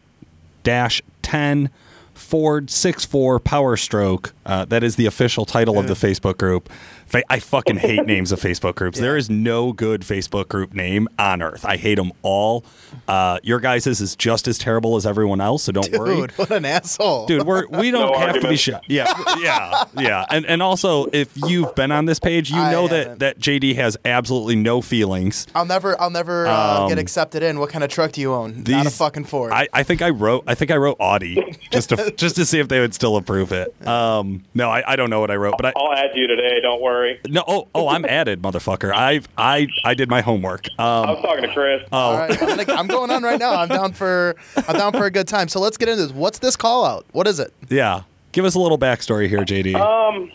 [0.64, 1.70] 10
[2.14, 4.32] Ford 64 Power Stroke.
[4.44, 6.68] Uh, that is the official title of the Facebook group.
[7.06, 8.98] Fa- I fucking hate names of Facebook groups.
[8.98, 11.64] There is no good Facebook group name on earth.
[11.64, 12.64] I hate them all.
[13.06, 16.50] Uh, your guys' is just as terrible as everyone else, so don't worry Dude, what
[16.50, 17.26] an asshole.
[17.26, 18.58] dude we're we don't No have to be argument.
[18.58, 19.06] shot yeah
[19.38, 22.96] yeah yeah and and also if you've been on this page you I know that
[22.96, 23.18] haven't.
[23.20, 27.58] that jd has absolutely no feelings I'll never, I'll never uh, Um, get accepted in.
[27.60, 28.64] What kind of truck do you own?
[28.66, 29.52] Not a fucking Ford.
[29.52, 32.58] I, I think I wrote I think I wrote Audi just to just to see
[32.58, 33.74] if they would still approve it.
[33.86, 36.60] Um, no, I, I don't know what I wrote, but I I'll add you today.
[36.62, 36.95] Don't worry.
[37.28, 38.92] No oh oh I'm added, motherfucker.
[38.94, 40.66] I've I I did my homework.
[40.78, 41.82] I Um, was talking to Chris.
[41.92, 43.54] All right, I'm, gonna, I'm going on right now.
[43.54, 44.36] I'm down for,
[44.68, 45.48] I'm down for a good time.
[45.48, 46.12] So let's get into this.
[46.12, 47.04] What's this call out?
[47.12, 47.52] What is it?
[47.68, 49.74] yeah, give us a little backstory here, JD.
[49.76, 50.30] Um,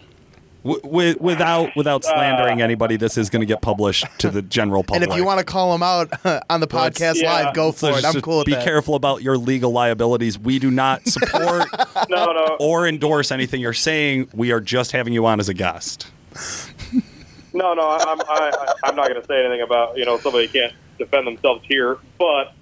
[0.64, 4.84] W- wi- without without slandering anybody, this is going to get published to the general
[4.84, 5.01] public.
[5.01, 6.12] And if you want to call him out
[6.51, 7.34] on the podcast yeah.
[7.45, 8.01] live, go So for it.
[8.03, 8.51] just- I'm cool with that.
[8.51, 8.64] be that.
[8.64, 10.38] careful about your legal liabilities.
[10.38, 11.66] We do not support
[12.12, 14.30] no, no, or endorse anything you're saying.
[14.36, 16.05] We are just having you on as a guest.
[17.53, 17.89] no, no.
[17.89, 21.63] I'm, I, I'm not going to say anything about you know somebody can't defend themselves
[21.67, 21.97] here.
[22.17, 22.53] But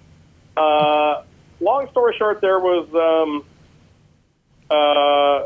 [0.58, 1.24] uh,
[1.60, 3.46] long story short, there was um,
[4.70, 5.44] uh,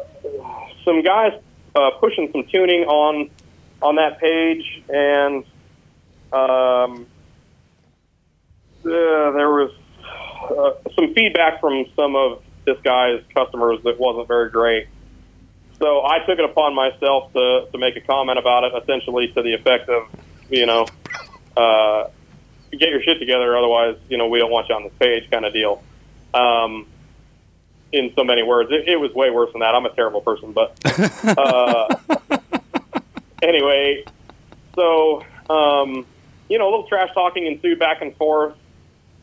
[0.86, 1.34] some guys
[1.76, 3.30] uh, pushing some tuning on
[3.82, 5.44] on that page, and
[6.32, 7.06] um,
[8.86, 9.72] uh, there was
[10.50, 14.88] uh, some feedback from some of this guy's customers that wasn't very great.
[15.84, 19.42] So I took it upon myself to, to make a comment about it, essentially to
[19.42, 20.08] the effect of,
[20.50, 20.88] you know,
[21.58, 22.06] uh,
[22.72, 25.44] get your shit together, otherwise, you know, we don't want you on this page, kind
[25.44, 25.84] of deal.
[26.34, 26.88] Um,
[27.92, 29.76] in so many words, it, it was way worse than that.
[29.76, 30.80] I'm a terrible person, but
[31.38, 31.96] uh,
[33.42, 34.06] anyway,
[34.76, 36.06] so um,
[36.48, 38.56] you know, a little trash talking ensued back and forth,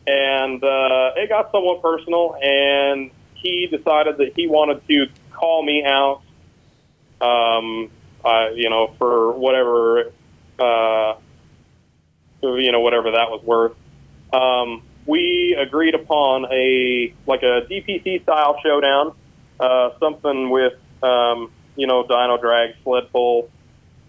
[0.05, 2.37] and uh, it got somewhat personal.
[2.39, 6.21] And he decided that he wanted to call me out,
[7.21, 7.89] um,
[8.23, 10.11] uh, you know, for whatever,
[10.59, 11.15] uh,
[12.41, 13.75] you know, whatever that was worth.
[14.33, 19.13] Um, we agreed upon a like a DPC style showdown,
[19.59, 23.49] uh, something with um, you know dyno drag, sled pull,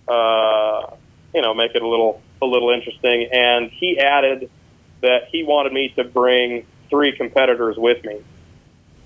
[0.09, 0.95] uh,
[1.35, 3.29] you know, make it a little a little interesting.
[3.33, 4.51] And he added
[5.01, 8.23] that he wanted me to bring three competitors with me,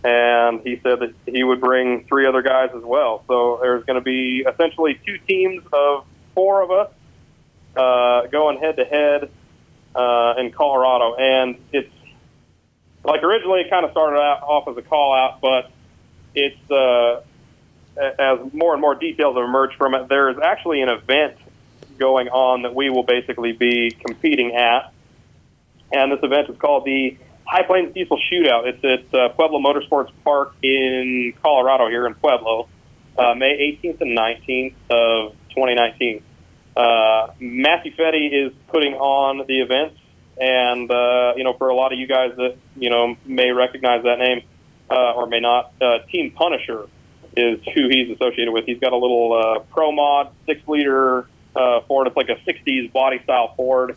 [0.07, 3.25] and he said that he would bring three other guys as well.
[3.27, 6.93] So there's going to be essentially two teams of four of us
[7.77, 9.31] uh, going head to head
[9.97, 11.93] uh, in Colorado, and it's
[13.03, 15.73] like originally it kind of started out off as a call out, but
[16.37, 17.23] it's uh,
[17.97, 20.09] as more and more details have emerged from it.
[20.09, 21.37] There is actually an event
[21.99, 24.93] going on that we will basically be competing at,
[25.91, 28.67] and this event is called the High Plains Diesel Shootout.
[28.67, 32.69] It's at uh, Pueblo Motorsports Park in Colorado, here in Pueblo,
[33.17, 36.23] uh, May 18th and 19th of 2019.
[36.77, 39.97] Uh, Matthew Fetty is putting on the event,
[40.39, 44.03] and uh, you know, for a lot of you guys that you know may recognize
[44.03, 44.43] that name
[44.91, 46.89] uh, or may not, uh, Team Punisher
[47.37, 48.65] is who he's associated with.
[48.67, 52.09] He's got a little uh, Pro Mod six liter uh, Ford.
[52.09, 53.97] It's like a '60s body style Ford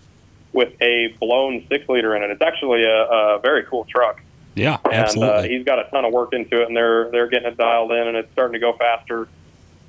[0.53, 2.31] with a blown six liter in it.
[2.31, 4.21] It's actually a, a very cool truck.
[4.55, 7.47] Yeah, And uh, he's got a ton of work into it, and they're they're getting
[7.49, 9.27] it dialed in, and it's starting to go faster.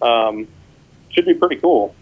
[0.00, 0.46] Um,
[1.10, 1.94] should be pretty cool.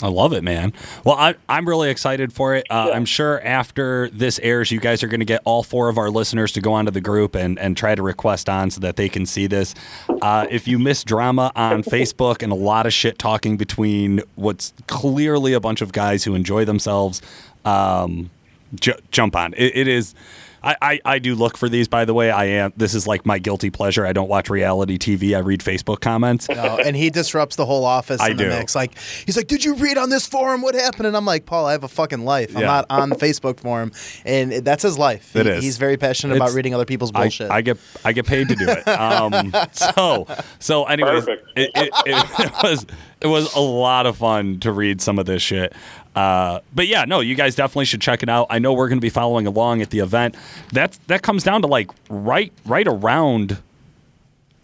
[0.00, 0.72] I love it, man.
[1.04, 2.66] Well, I, I'm really excited for it.
[2.70, 2.94] Uh, Yeah.
[2.94, 6.08] I'm sure after this airs, you guys are going to get all four of our
[6.08, 9.08] listeners to go onto the group and, and try to request on so that they
[9.08, 9.74] can see this.
[10.22, 14.72] Uh, if you miss drama on Facebook and a lot of shit talking between what's
[14.86, 17.20] clearly a bunch of guys who enjoy themselves,
[17.64, 18.30] um,
[18.74, 19.54] ju- jump on.
[19.54, 20.14] It, it is.
[20.60, 22.32] I, I, I do look for these, by the way.
[22.32, 22.72] I am.
[22.76, 24.04] This is like my guilty pleasure.
[24.04, 25.36] I don't watch reality TV.
[25.36, 26.48] I read Facebook comments.
[26.48, 28.48] No, and he disrupts the whole office I in the do.
[28.50, 28.74] mix.
[28.74, 31.66] Like he's like, "Did you read on this forum what happened?" And I'm like, "Paul,
[31.66, 32.56] I have a fucking life.
[32.56, 32.66] I'm Yeah.
[32.66, 33.92] not on the Facebook forum,
[34.24, 35.34] and that's his life.
[35.36, 35.62] It He- is.
[35.62, 37.52] He's very passionate It's- about reading other people's bullshit.
[37.52, 38.84] I get I get paid to do it.
[38.88, 40.26] Um, so
[40.58, 42.84] so anyways, it, it, it, it was
[43.20, 45.72] it was a lot of fun to read some of this shit.
[46.14, 48.46] Uh, but yeah, no, you guys definitely should check it out.
[48.50, 50.34] I know we're going to be following along at the event.
[50.72, 53.58] That's that comes down to like right right around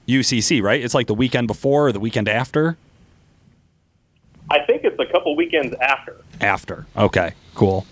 [0.08, 0.82] UCC, right?
[0.82, 2.76] It's like the weekend before or the weekend after.
[4.50, 6.16] I think it's a couple weekends after.
[6.40, 6.86] After.
[6.96, 7.86] Okay, cool.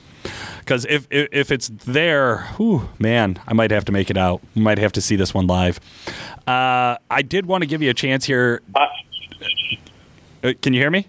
[0.58, 4.40] Because if, if if it's there, whew, man, I might have to make it out.
[4.54, 5.80] We might have to see this one live.
[6.46, 8.60] Uh, I did want to give you a chance here.
[8.74, 8.86] Uh,
[10.44, 11.06] Uh, can you hear me?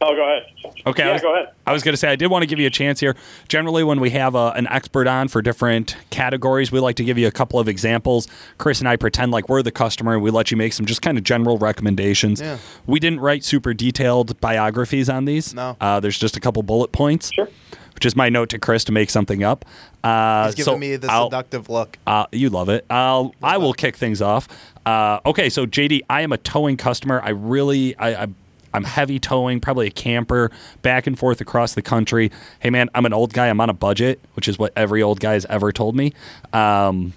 [0.00, 0.46] Oh, go ahead.
[0.86, 1.02] Okay.
[1.02, 1.52] I Yeah, was, go ahead.
[1.66, 3.16] I was going to say I did want to give you a chance here.
[3.48, 7.18] Generally, when we have a, an expert on for different categories, we like to give
[7.18, 8.28] you a couple of examples.
[8.58, 11.02] Chris and I pretend like we're the customer, and we let you make some just
[11.02, 12.40] kind of general recommendations.
[12.40, 12.58] Yeah.
[12.86, 15.54] We didn't write super detailed biographies on these.
[15.54, 15.76] No.
[15.80, 17.32] Uh, there's just a couple bullet points.
[17.32, 17.48] Sure.
[17.94, 19.64] Which is my note to Chris to make something up.
[20.04, 21.98] Uh, he's giving so me the I'll- seductive look.
[22.06, 22.86] uh, you love it.
[22.88, 24.46] I'll, I will kick things off.
[24.86, 27.20] Uh, okay, so JD, I am a towing customer.
[27.20, 28.26] I really, I, I,
[28.74, 30.50] I'm heavy towing, probably a camper,
[30.82, 32.30] back and forth across the country.
[32.60, 33.48] Hey, man, I'm an old guy.
[33.48, 36.12] I'm on a budget, which is what every old guy has ever told me.
[36.52, 37.14] Um,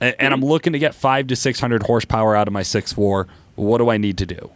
[0.00, 2.92] a- and, I'm looking to get five to six hundred horsepower out of my six
[2.92, 3.26] four.
[3.56, 4.50] What do I need to do?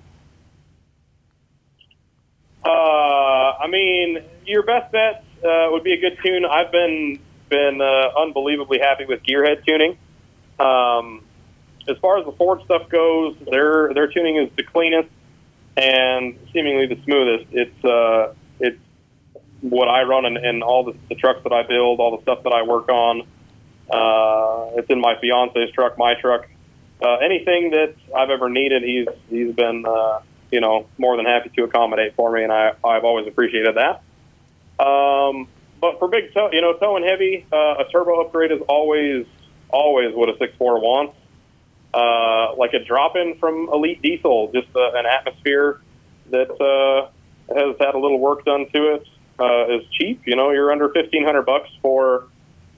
[2.65, 6.45] Uh, I mean, your best bet uh, would be a good tune.
[6.45, 9.97] I've been been uh, unbelievably happy with Gearhead tuning.
[10.59, 11.23] Um,
[11.89, 15.09] as far as the Ford stuff goes, their their tuning is the cleanest
[15.77, 17.47] and seemingly the smoothest.
[17.53, 18.81] It's uh, it's
[19.61, 22.43] what I run in, in all the, the trucks that I build, all the stuff
[22.45, 23.23] that I work on.
[23.91, 26.49] Uh, it's in my fiance's truck, my truck.
[27.03, 30.21] Uh, anything that I've ever needed, he's he's been uh,
[30.51, 34.03] you know more than happy to accommodate for me, and I I've always appreciated that.
[34.83, 35.49] Um,
[35.81, 39.27] but for big tow, you know, tow and heavy, uh, a turbo upgrade is always
[39.69, 41.17] always what a six four wants.
[41.97, 45.81] Uh, like a drop in from Elite Diesel, just uh, an atmosphere
[46.31, 47.09] that uh,
[47.55, 50.21] has had a little work done to it uh, is cheap.
[50.27, 52.25] You know, you're under fifteen hundred bucks for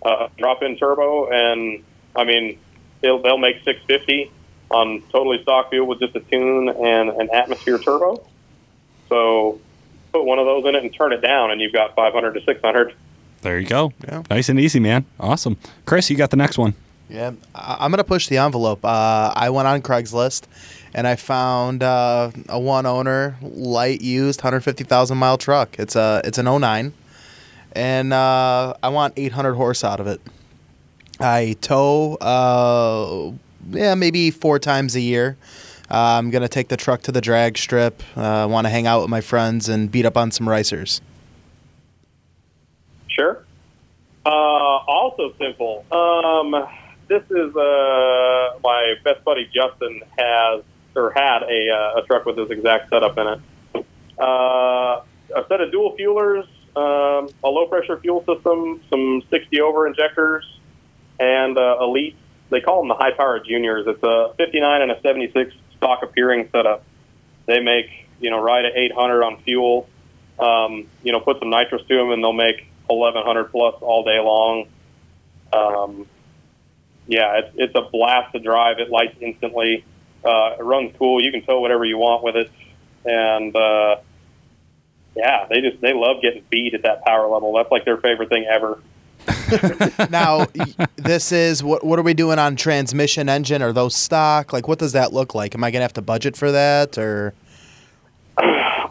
[0.07, 1.83] uh, a drop in turbo, and
[2.15, 2.61] I mean,
[3.01, 4.31] they'll they'll make six fifty
[4.71, 8.25] on totally stock fuel with just a tune and an atmosphere turbo.
[9.09, 9.61] So
[10.13, 12.43] put one of those in it and turn it down, and you've got 500 to
[12.43, 12.95] 600.
[13.41, 13.93] There you go.
[14.07, 14.23] Yeah.
[14.31, 15.07] Nice and easy, man.
[15.19, 15.57] Awesome.
[15.87, 16.75] Chris, you got the next one.
[17.09, 18.85] Yeah, I- I'm gonna push the envelope.
[18.85, 20.43] Uh, I went on Craigslist,
[20.95, 25.77] and I found uh, a one owner, light used, 150,000 mile truck.
[25.79, 26.93] It's a it's an 09,
[27.73, 30.21] and uh, I want 800 horse out of it.
[31.21, 33.33] I tow, uh,
[33.71, 35.37] yeah, maybe four times a year.
[35.91, 38.03] Uh, I'm gonna take the truck to the drag strip.
[38.15, 41.01] Uh, Want to hang out with my friends and beat up on some ricers.
[43.09, 43.43] Sure.
[44.27, 45.87] Uh, also simple.
[45.91, 46.55] Um,
[47.09, 50.63] this is uh, my best buddy Justin has
[50.95, 53.87] or had a, uh, a truck with this exact setup in it.
[54.19, 55.03] Uh,
[55.35, 56.47] a set of dual fuelers,
[56.77, 60.45] um, a low pressure fuel system, some 60 over injectors,
[61.19, 62.17] and uh, Elite.
[62.51, 63.87] They call them the high power juniors.
[63.87, 66.85] It's a 59 and a 76 stock appearing setup.
[67.47, 67.87] They make
[68.21, 69.89] you know right at 800 on fuel.
[70.39, 74.19] Um, you know, put some nitrous to them, and they'll make 1100 plus all day
[74.21, 74.69] long.
[75.53, 76.07] Um,
[77.09, 78.79] yeah, it's, it's a blast to drive.
[78.79, 79.85] It lights instantly.
[80.25, 81.25] Uh, it runs cool.
[81.25, 82.51] You can tow whatever you want with it,
[83.05, 83.97] and uh,
[85.17, 87.55] yeah, they just they love getting beat at that power level.
[87.55, 88.81] That's like their favorite thing ever.
[90.11, 93.63] now, y- this is what what are we doing on transmission engine?
[93.63, 94.53] Are those stock?
[94.53, 95.55] Like, what does that look like?
[95.55, 97.33] Am I gonna have to budget for that or?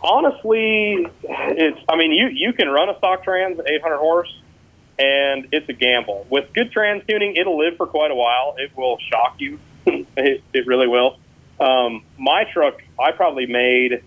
[0.03, 1.79] Honestly, it's.
[1.87, 4.33] I mean, you you can run a stock trans 800 horse,
[4.99, 6.25] and it's a gamble.
[6.29, 8.55] With good trans tuning, it'll live for quite a while.
[8.57, 9.59] It will shock you.
[9.85, 11.17] it, it really will.
[11.59, 14.03] Um, my truck, I probably made,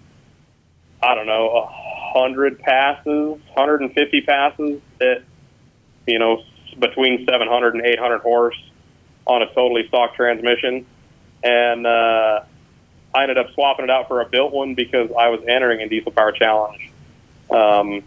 [1.02, 1.66] I don't know, a
[2.12, 5.24] hundred passes, 150 passes at,
[6.06, 6.42] you know,
[6.78, 8.56] between 700 and 800 horse
[9.26, 10.86] on a totally stock transmission,
[11.42, 12.40] and uh,
[13.14, 15.88] I ended up swapping it out for a built one because I was entering a
[15.88, 16.90] Diesel Power Challenge.
[17.50, 18.02] Um,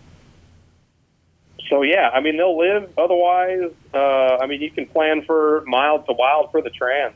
[1.73, 2.91] so yeah, I mean they'll live.
[2.99, 7.15] Otherwise, uh, I mean you can plan for mild to wild for the trans.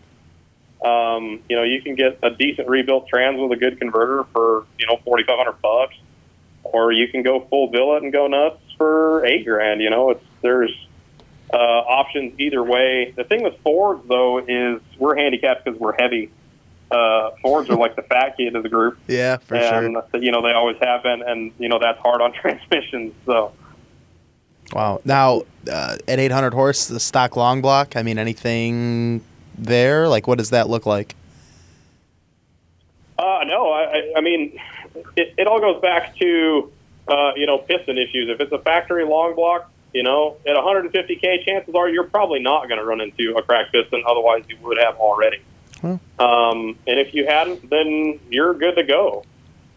[0.84, 4.66] Um, you know you can get a decent rebuilt trans with a good converter for
[4.80, 5.94] you know forty five hundred bucks,
[6.64, 9.80] or you can go full billet and go nuts for eight grand.
[9.82, 10.72] You know it's there's
[11.54, 13.14] uh, options either way.
[13.16, 16.32] The thing with Fords though is we're handicapped because we're heavy.
[16.90, 20.22] Uh, Fords are like the fat kid of the group Yeah, for and sure.
[20.24, 23.14] you know they always have been, and you know that's hard on transmissions.
[23.28, 23.54] So
[24.74, 25.02] Wow.
[25.06, 27.96] Now, uh, at 800 horse, the stock long block.
[27.96, 29.24] I mean, anything
[29.58, 30.08] there?
[30.08, 31.16] Like, what does that look like?
[33.18, 34.60] uh, no, I, I- mean
[35.16, 36.72] it, it all goes back to
[37.08, 38.30] uh, you know piston issues.
[38.30, 42.68] If it's a factory long block, you know at 150k, chances are you're probably not
[42.68, 44.04] going to run into a cracked piston.
[44.08, 45.42] Otherwise, you would have already.
[45.82, 45.96] Hmm.
[46.20, 49.24] Um, and if you hadn't, then you're good to go.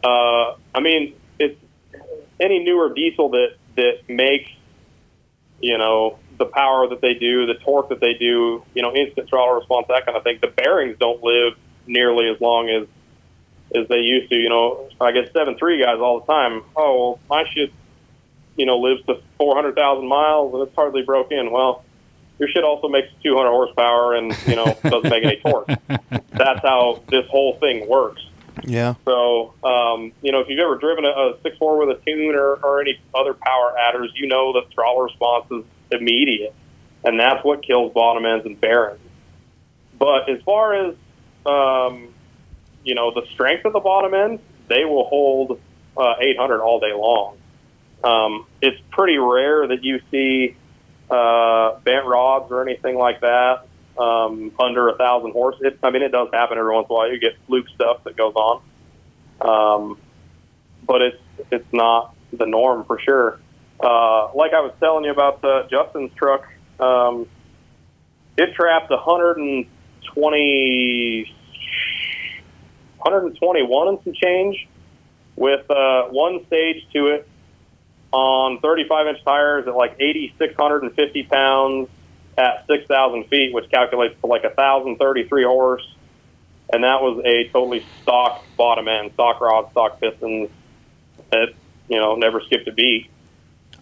[0.02, 1.58] Uh, I mean, it's
[2.38, 4.50] any newer diesel that that makes
[5.60, 9.28] you know, the power that they do, the torque that they do, you know, instant
[9.28, 10.38] throttle response, that kind of thing.
[10.40, 11.54] The bearings don't live
[11.86, 12.88] nearly as long as
[13.74, 14.36] as they used to.
[14.36, 16.62] You know, I get seven three guys all the time.
[16.74, 17.72] Oh, well, my shit,
[18.56, 21.50] you know, lives to four hundred thousand miles and it's hardly broke in.
[21.50, 21.84] Well,
[22.38, 25.68] your shit also makes two hundred horsepower and you know doesn't make any torque.
[26.30, 28.22] That's how this whole thing works.
[28.64, 28.94] Yeah.
[29.04, 32.34] So, um, you know, if you've ever driven a, a six four with a tune
[32.34, 36.54] or, or any other power adders, you know the throttle response is immediate,
[37.04, 39.00] and that's what kills bottom ends and bearings.
[39.98, 40.94] But as far as
[41.46, 42.08] um,
[42.84, 45.60] you know, the strength of the bottom end, they will hold
[45.96, 47.36] uh, 800 all day long.
[48.02, 50.56] Um, it's pretty rare that you see
[51.10, 53.66] uh, bent rods or anything like that
[53.98, 55.56] um, under a thousand horse.
[55.60, 57.12] It, I mean, it does happen every once in a while.
[57.12, 58.62] You get fluke stuff that goes on,
[59.40, 59.98] um,
[60.86, 61.20] but it's
[61.50, 63.40] it's not the norm for sure.
[63.78, 66.46] Uh, like I was telling you about the Justin's truck,
[66.78, 67.26] um,
[68.36, 71.34] it trapped 120,
[72.98, 74.68] 121 and some change
[75.36, 77.26] with uh, one stage to it
[78.12, 81.88] on 35 inch tires at like 8,650 pounds
[82.40, 85.86] at 6,000 feet, which calculates to like 1,033 horse.
[86.72, 90.48] And that was a totally stock bottom end, stock rod, stock pistons
[91.30, 91.48] that,
[91.88, 93.10] you know, never skipped a beat.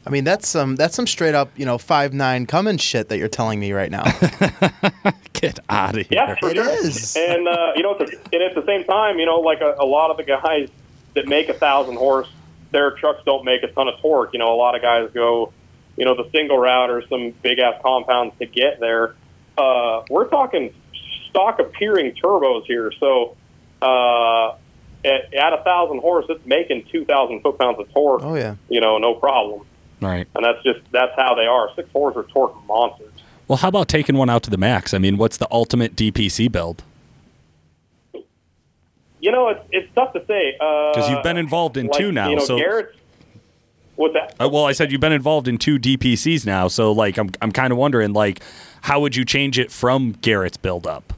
[0.06, 3.18] I mean, that's some that's some straight up, you know, five nine Cummins shit that
[3.18, 4.04] you're telling me right now.
[5.34, 6.18] Get out of here.
[6.18, 6.68] Yeah, for It sure.
[6.86, 7.14] is.
[7.16, 10.10] And uh, you know, and at the same time, you know, like a, a lot
[10.10, 10.70] of the guys
[11.14, 12.28] that make a thousand horse,
[12.70, 14.32] their trucks don't make a ton of torque.
[14.32, 15.52] You know, a lot of guys go,
[15.98, 19.14] you know, the single route or some big ass compounds to get there.
[19.58, 20.72] Uh, we're talking
[21.28, 23.36] stock appearing turbos here, so.
[23.82, 24.56] Uh,
[25.04, 28.22] at, at a thousand horse, it's making two thousand foot pounds of torque.
[28.24, 28.56] Oh yeah.
[28.68, 29.64] You know, no problem.
[30.00, 30.26] Right.
[30.34, 31.70] And that's just that's how they are.
[31.74, 33.12] Six fours are torque monsters.
[33.46, 34.92] Well, how about taking one out to the max?
[34.92, 36.82] I mean, what's the ultimate DPC build?
[39.20, 42.30] You know, it's it's tough to say Because because you've been involved in two now.
[42.30, 42.96] You know, so Garrett's
[43.98, 44.32] What's that?
[44.38, 47.50] Uh, well, I said you've been involved in two DPCs now, so like I'm I'm
[47.50, 48.40] kind of wondering like
[48.82, 51.12] how would you change it from Garrett's build-up?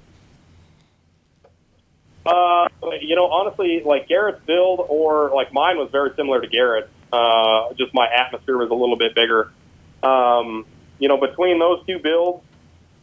[2.24, 2.68] Uh,
[3.02, 6.88] you know, honestly, like Garrett's build or like mine was very similar to Garrett's.
[7.12, 9.52] Uh, just my atmosphere was a little bit bigger.
[10.02, 10.64] Um,
[10.98, 12.42] you know, between those two builds,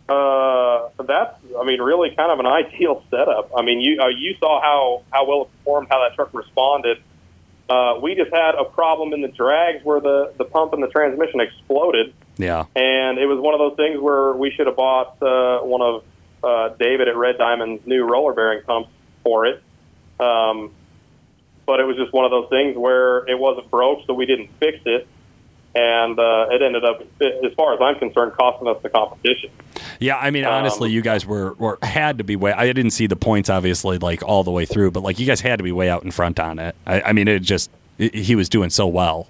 [0.10, 3.52] uh, that's I mean, really kind of an ideal setup.
[3.56, 6.98] I mean, you uh, you saw how how well it performed, how that truck responded.
[7.70, 10.88] Uh, we just had a problem in the drags where the the pump and the
[10.88, 12.14] transmission exploded.
[12.38, 12.66] Yeah.
[12.76, 16.04] And it was one of those things where we should have bought uh, one of
[16.44, 18.90] uh, David at Red Diamond's new roller bearing pumps
[19.24, 19.62] for it.
[20.20, 20.72] Um,
[21.66, 24.50] but it was just one of those things where it wasn't broke, so we didn't
[24.60, 25.08] fix it.
[25.80, 29.52] And uh, it ended up, as far as I'm concerned, costing us the competition.
[30.00, 32.52] Yeah, I mean, honestly, Um, you guys were, were had to be way.
[32.52, 35.42] I didn't see the points, obviously, like all the way through, but like you guys
[35.42, 36.76] had to be way out in front on it.
[36.88, 37.70] I, I mean, it just
[38.00, 39.28] it, he was doing so well.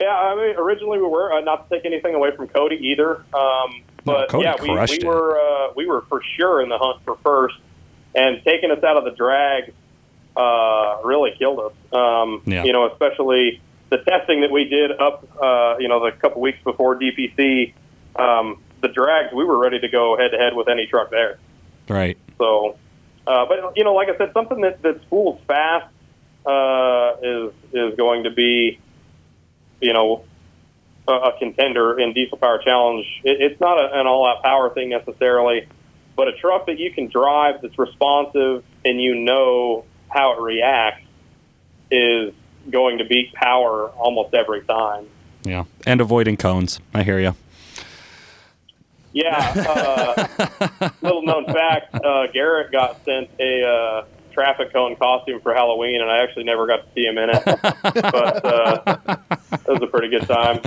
[0.00, 3.16] Yeah, I mean, originally we were uh, not to take anything away from Cody either,
[3.34, 7.02] um, but Cody yeah, we, we were uh, we were for sure in the hunt
[7.04, 7.56] for first,
[8.14, 9.72] and taking us out of the drag
[10.36, 11.72] uh, really killed us.
[11.92, 12.62] Um, Yeah.
[12.62, 13.60] You know, especially
[13.94, 17.74] the testing that we did up, uh, you know, the couple weeks before DPC,
[18.16, 21.38] um, the drags we were ready to go head to head with any truck there.
[21.88, 22.18] Right.
[22.38, 22.76] So,
[23.26, 25.92] uh, but you know, like I said, something that that spools fast
[26.44, 28.80] uh, is is going to be,
[29.80, 30.24] you know,
[31.06, 33.06] a, a contender in Diesel Power Challenge.
[33.22, 35.68] It, it's not a, an all-out power thing necessarily,
[36.16, 41.06] but a truck that you can drive that's responsive and you know how it reacts
[41.92, 42.34] is
[42.70, 45.06] going to beat power almost every time.
[45.44, 45.64] Yeah.
[45.86, 46.80] And avoiding cones.
[46.92, 47.34] I hear you.
[49.12, 50.28] Yeah.
[50.48, 56.00] Uh, little known fact: uh, Garrett got sent a uh, traffic cone costume for Halloween,
[56.00, 57.44] and I actually never got to see him in it.
[57.82, 59.16] but uh,
[59.52, 60.60] it was a pretty good time.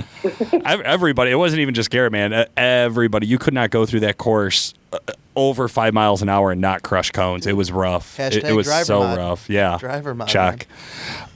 [0.64, 1.30] Everybody.
[1.30, 2.46] It wasn't even just Garrett, man.
[2.56, 3.26] Everybody.
[3.26, 4.98] You could not go through that course uh,
[5.36, 7.46] over five miles an hour and not crush cones.
[7.46, 8.18] It was rough.
[8.18, 9.18] It, it was so mod.
[9.18, 9.48] rough.
[9.48, 9.76] Yeah.
[9.78, 10.66] Driver mod, Check.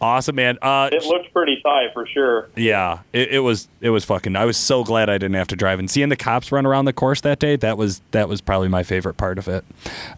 [0.00, 0.58] Awesome, man.
[0.60, 2.48] Uh, It looked pretty tight for sure.
[2.56, 4.34] Yeah, it, it was it was fucking.
[4.34, 6.86] I was so glad I didn't have to drive and seeing the cops run around
[6.86, 7.54] the course that day.
[7.54, 9.64] That was that was probably my favorite part of it.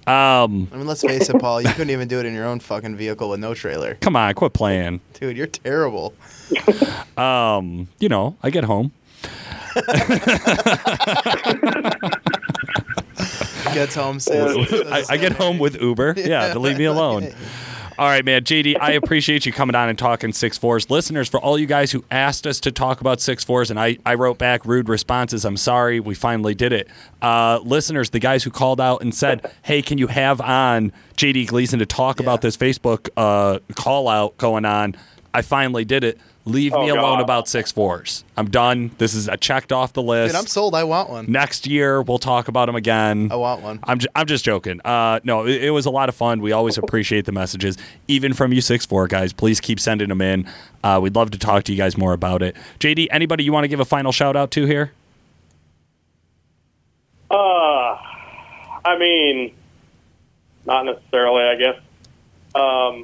[0.07, 1.61] Um, I mean, let's face it, Paul.
[1.61, 4.33] You couldn't even do it in your own fucking vehicle with no trailer, come on,
[4.35, 5.01] quit playing.
[5.21, 5.37] dude.
[5.37, 6.15] You're terrible.
[7.17, 8.91] Um, you know, I get home.
[13.75, 14.21] Gets home.
[14.21, 14.57] Says,
[14.87, 16.15] I, I get home with Uber.
[16.25, 17.35] Yeah, to leave me alone.
[17.97, 18.43] All right, man.
[18.43, 20.91] JD, I appreciate you coming on and talking six fours.
[20.91, 23.99] Listeners, for all you guys who asked us to talk about six fours, and I,
[24.05, 25.45] I wrote back rude responses.
[25.45, 26.01] I'm sorry.
[26.01, 26.89] We finally did it.
[27.23, 31.47] Uh, listeners, the guys who called out and said, hey, can you have on JD
[31.47, 34.97] Gleason to talk about this Facebook uh, call out going on?
[35.33, 36.19] I finally did it.
[36.47, 37.21] Leave me Oh, alone God.
[37.23, 38.23] about six fours.
[38.37, 38.91] I'm done.
[38.99, 40.35] This is I checked off the list.
[40.35, 40.75] Dude, I'm sold.
[40.75, 41.25] I want one.
[41.27, 43.29] Next year, we'll talk about them again.
[43.33, 43.81] I want one.
[43.85, 44.79] I'm, j- I'm just joking.
[44.85, 46.43] Uh, no, it, it was a lot of fun.
[46.43, 47.79] We always appreciate the messages,
[48.09, 49.33] even from you six four guys.
[49.33, 50.47] Please keep sending them in.
[50.83, 52.55] Uh, we'd love to talk to you guys more about it.
[52.79, 54.93] JD, anybody you want to give a final shout out to here?
[57.31, 57.35] Uh,
[58.85, 59.55] I mean,
[60.67, 61.81] not necessarily, I guess.
[62.55, 63.03] Um,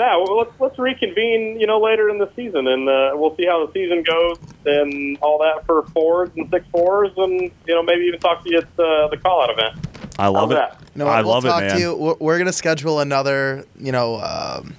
[0.00, 3.64] now let's let's reconvene, you know, later in the season, and uh, we'll see how
[3.66, 8.02] the season goes and all that for fours and six fours, and you know, maybe
[8.04, 9.86] even talk to you at the, the call out event.
[10.18, 10.54] I love How's it.
[10.80, 10.80] that?
[10.94, 11.14] You know what?
[11.14, 11.74] I we'll love talk it, man.
[11.76, 11.94] to you.
[11.96, 13.64] We're, we're gonna schedule another.
[13.78, 14.74] You know, um,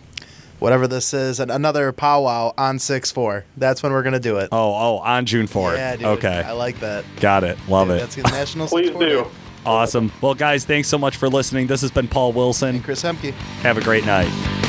[0.59, 3.45] whatever this is, an- another powwow on six four.
[3.57, 4.49] That's when we're gonna do it.
[4.51, 5.77] Oh, oh, on June fourth.
[5.77, 6.05] yeah, dude.
[6.05, 7.05] okay, I like that.
[7.19, 7.57] got it.
[7.69, 7.99] Love Dude, it.
[8.09, 8.67] That's national.
[8.69, 9.23] Please 6-4 do.
[9.23, 9.29] Day.
[9.65, 10.11] Awesome.
[10.21, 11.67] Well, guys, thanks so much for listening.
[11.67, 12.75] This has been Paul Wilson.
[12.75, 13.31] and Chris Hemke.
[13.61, 14.60] Have a great night.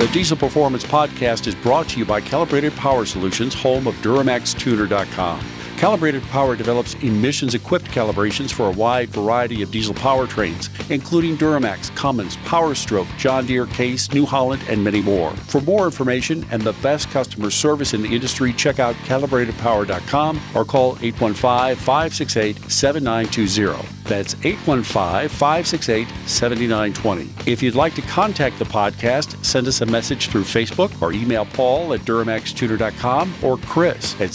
[0.00, 5.59] The Diesel Performance Podcast is brought to you by Calibrated Power Solutions, home of DuramaxTuner.com.
[5.80, 11.96] Calibrated Power develops emissions equipped calibrations for a wide variety of diesel powertrains, including Duramax,
[11.96, 15.30] Cummins, Powerstroke, John Deere, Case, New Holland, and many more.
[15.30, 20.66] For more information and the best customer service in the industry, check out calibratedpower.com or
[20.66, 24.00] call 815 568 7920.
[24.04, 27.50] That's 815 568 7920.
[27.50, 31.46] If you'd like to contact the podcast, send us a message through Facebook or email
[31.46, 34.30] Paul at DuramaxTuner.com or Chris at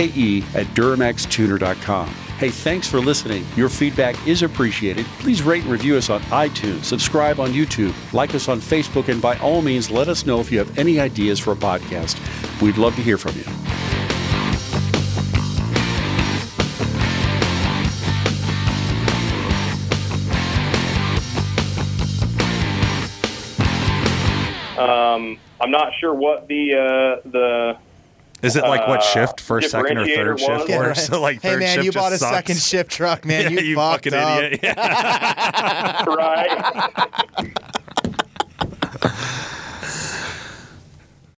[0.00, 2.08] DKE at DuramaxTuner.com.
[2.38, 3.44] Hey, thanks for listening.
[3.54, 5.04] Your feedback is appreciated.
[5.18, 9.20] Please rate and review us on iTunes, subscribe on YouTube, like us on Facebook, and
[9.20, 12.18] by all means, let us know if you have any ideas for a podcast.
[12.62, 13.44] We'd love to hear from you.
[24.82, 27.76] Um, I'm not sure what the uh, the
[28.42, 29.40] is it like what shift?
[29.40, 30.68] Uh, First, uh, second, or third shift?
[30.68, 30.96] Yeah, right.
[30.96, 32.34] so like hey man, you bought a sucks.
[32.34, 33.40] second shift truck, man.
[33.52, 34.42] Yeah, you, you fucking up.
[34.42, 34.60] idiot.
[34.62, 36.04] Yeah.
[36.06, 37.56] right.